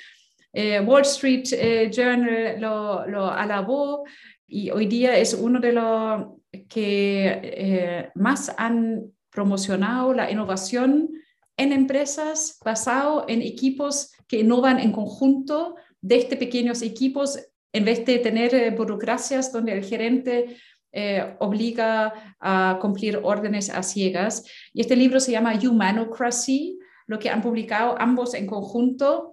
Wall 0.87 1.03
Street 1.03 1.91
Journal 1.93 2.59
lo, 2.59 3.07
lo, 3.07 3.31
alabó 3.31 4.05
y 4.47 4.71
hoy 4.71 4.87
día 4.87 5.15
es 5.19 5.35
uno 5.35 5.61
de 5.61 5.73
los 5.73 6.29
que 6.67 8.11
más 8.15 8.55
han 8.57 9.03
promocionado 9.29 10.15
la 10.15 10.31
innovación 10.31 11.11
en 11.59 11.73
empresas 11.73 12.59
basado 12.65 13.27
en 13.29 13.43
equipos 13.43 14.15
que 14.27 14.41
innovan 14.41 14.81
en 14.81 14.93
conjunto, 14.93 15.77
desde 16.01 16.39
pequeños 16.39 16.81
equipos 16.81 17.39
en 17.77 17.85
vez 17.85 18.05
de 18.05 18.19
tener 18.19 18.75
burocracias 18.77 19.53
donde 19.53 19.73
el 19.73 19.85
gerente 19.85 20.57
obliga 21.41 22.37
a 22.41 22.79
cumplir 22.81 23.21
órdenes 23.23 23.69
a 23.69 23.83
ciegas. 23.83 24.45
Y 24.73 24.81
este 24.81 24.97
libro 24.97 25.21
se 25.21 25.33
llama 25.33 25.59
Humanocracy, 25.63 26.79
lo 27.07 27.19
que 27.19 27.29
han 27.29 27.43
publicado 27.43 27.97
ambos 27.99 28.33
en 28.33 28.47
conjunto. 28.47 29.33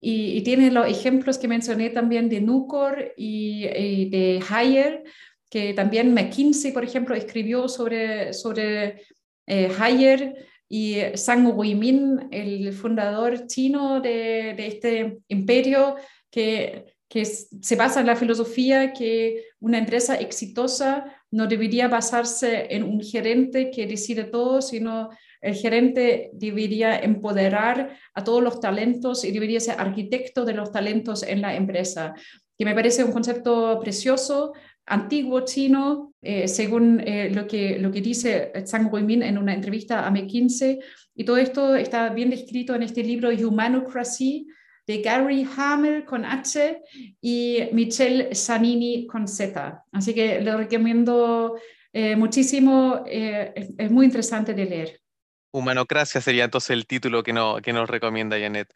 Y, 0.00 0.42
tiene 0.42 0.70
los 0.70 0.86
ejemplos 0.86 1.38
que 1.38 1.48
mencioné 1.48 1.90
también 1.90 2.28
de 2.28 2.40
Nucor 2.40 3.14
y, 3.16 3.66
y 3.66 4.10
de 4.10 4.42
Haier, 4.50 5.04
que 5.54 5.72
también 5.72 6.12
McKinsey, 6.12 6.72
por 6.72 6.84
ejemplo, 6.84 7.14
escribió 7.14 7.68
sobre, 7.68 8.32
sobre 8.32 9.02
eh, 9.46 9.70
Haier 9.78 10.34
y 10.68 10.96
Zhang 11.16 11.56
Weimin, 11.56 12.28
el 12.32 12.72
fundador 12.72 13.46
chino 13.46 14.00
de 14.00 14.56
este 14.58 15.18
imperio, 15.28 15.94
que, 16.28 16.93
que 17.14 17.24
se 17.24 17.76
basa 17.76 18.00
en 18.00 18.08
la 18.08 18.16
filosofía 18.16 18.92
que 18.92 19.44
una 19.60 19.78
empresa 19.78 20.16
exitosa 20.16 21.04
no 21.30 21.46
debería 21.46 21.86
basarse 21.86 22.66
en 22.74 22.82
un 22.82 23.00
gerente 23.00 23.70
que 23.70 23.86
decide 23.86 24.24
todo, 24.24 24.60
sino 24.60 25.10
el 25.40 25.54
gerente 25.54 26.30
debería 26.32 26.98
empoderar 26.98 27.96
a 28.14 28.24
todos 28.24 28.42
los 28.42 28.58
talentos 28.58 29.24
y 29.24 29.30
debería 29.30 29.60
ser 29.60 29.76
arquitecto 29.78 30.44
de 30.44 30.54
los 30.54 30.72
talentos 30.72 31.22
en 31.22 31.40
la 31.40 31.54
empresa, 31.54 32.14
que 32.58 32.64
me 32.64 32.74
parece 32.74 33.04
un 33.04 33.12
concepto 33.12 33.78
precioso 33.78 34.52
antiguo 34.84 35.44
chino, 35.44 36.14
eh, 36.20 36.48
según 36.48 36.98
eh, 36.98 37.30
lo, 37.32 37.46
que, 37.46 37.78
lo 37.78 37.92
que 37.92 38.00
dice 38.00 38.50
Zhang 38.66 38.90
Guimin 38.90 39.22
en 39.22 39.38
una 39.38 39.54
entrevista 39.54 40.04
a 40.04 40.10
McKinsey. 40.10 40.80
Y 41.14 41.22
todo 41.22 41.36
esto 41.36 41.76
está 41.76 42.08
bien 42.08 42.30
descrito 42.30 42.74
en 42.74 42.82
este 42.82 43.04
libro 43.04 43.28
Humanocracy 43.28 44.48
de 44.86 45.02
Gary 45.02 45.48
Hamel 45.56 46.04
con 46.04 46.24
H 46.24 46.82
y 47.20 47.68
Michelle 47.72 48.34
Sanini 48.34 49.06
con 49.06 49.26
Z. 49.26 49.84
Así 49.92 50.14
que 50.14 50.40
lo 50.40 50.56
recomiendo 50.58 51.56
eh, 51.92 52.16
muchísimo, 52.16 53.04
es, 53.06 53.90
muy 53.90 54.06
interesante 54.06 54.54
de 54.54 54.64
leer. 54.64 55.00
Humanocracia 55.52 56.20
sería 56.20 56.44
entonces 56.44 56.70
el 56.70 56.86
título 56.86 57.22
que, 57.22 57.32
no, 57.32 57.58
que 57.62 57.72
nos 57.72 57.88
recomienda 57.88 58.38
Janet. 58.38 58.74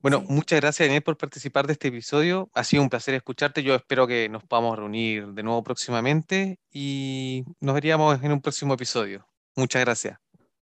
Bueno, 0.00 0.22
muchas 0.28 0.60
gracias, 0.60 0.88
Inés, 0.88 1.02
por 1.02 1.16
participar 1.16 1.66
de 1.66 1.72
este 1.72 1.88
episodio. 1.88 2.50
Ha 2.54 2.64
sido 2.64 2.82
un 2.82 2.90
placer 2.90 3.14
escucharte. 3.14 3.62
Yo 3.62 3.74
espero 3.74 4.06
que 4.06 4.28
nos 4.28 4.44
podamos 4.44 4.76
reunir 4.76 5.28
de 5.28 5.42
nuevo 5.42 5.64
próximamente 5.64 6.58
y 6.70 7.44
nos 7.60 7.74
veríamos 7.74 8.22
en 8.22 8.32
un 8.32 8.40
próximo 8.40 8.74
episodio. 8.74 9.26
Muchas 9.56 9.82
gracias. 9.82 10.25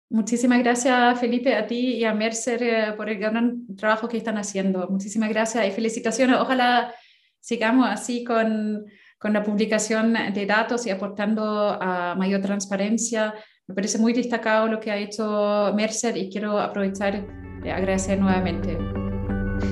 Muchísimas 0.09 0.61
gracias, 0.61 1.19
Felipe, 1.19 1.57
a 1.57 1.66
ti 1.66 1.97
y 1.97 2.05
a 2.05 2.14
Mercer 2.14 2.62
eh, 2.62 2.92
por 2.97 3.09
el 3.09 3.19
gran 3.19 3.66
trabajo 3.77 4.09
que 4.09 4.16
están 4.16 4.38
haciendo. 4.38 4.87
Muchísimas 4.88 5.29
gracias 5.29 5.66
y 5.66 5.71
felicitaciones. 5.73 6.37
Ojalá 6.38 6.95
sigamos 7.40 7.88
así 7.88 8.23
con, 8.23 8.87
con 9.19 9.33
la 9.33 9.42
publicación 9.42 10.14
de 10.33 10.47
datos 10.47 10.87
y 10.87 10.90
aportando 10.90 11.77
a 11.81 12.14
mayor 12.14 12.40
transparencia. 12.40 13.35
Me 13.66 13.75
parece 13.75 13.99
muy 13.99 14.12
destacado 14.12 14.69
lo 14.69 14.79
que 14.79 14.92
ha 14.92 14.97
hecho 14.97 15.73
Mercer 15.75 16.16
y 16.16 16.31
quiero 16.31 16.59
aprovechar 16.61 17.27
de 17.62 17.73
agradecer 17.73 18.21
nuevamente. 18.21 18.79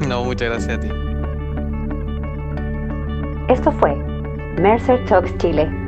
No, 0.09 0.25
muchas 0.25 0.49
gracias 0.49 0.79
a 0.79 0.81
ti. 0.81 0.89
Esto 3.49 3.71
fue 3.71 3.95
Mercer 4.59 5.05
Talks 5.05 5.37
Chile 5.39 5.84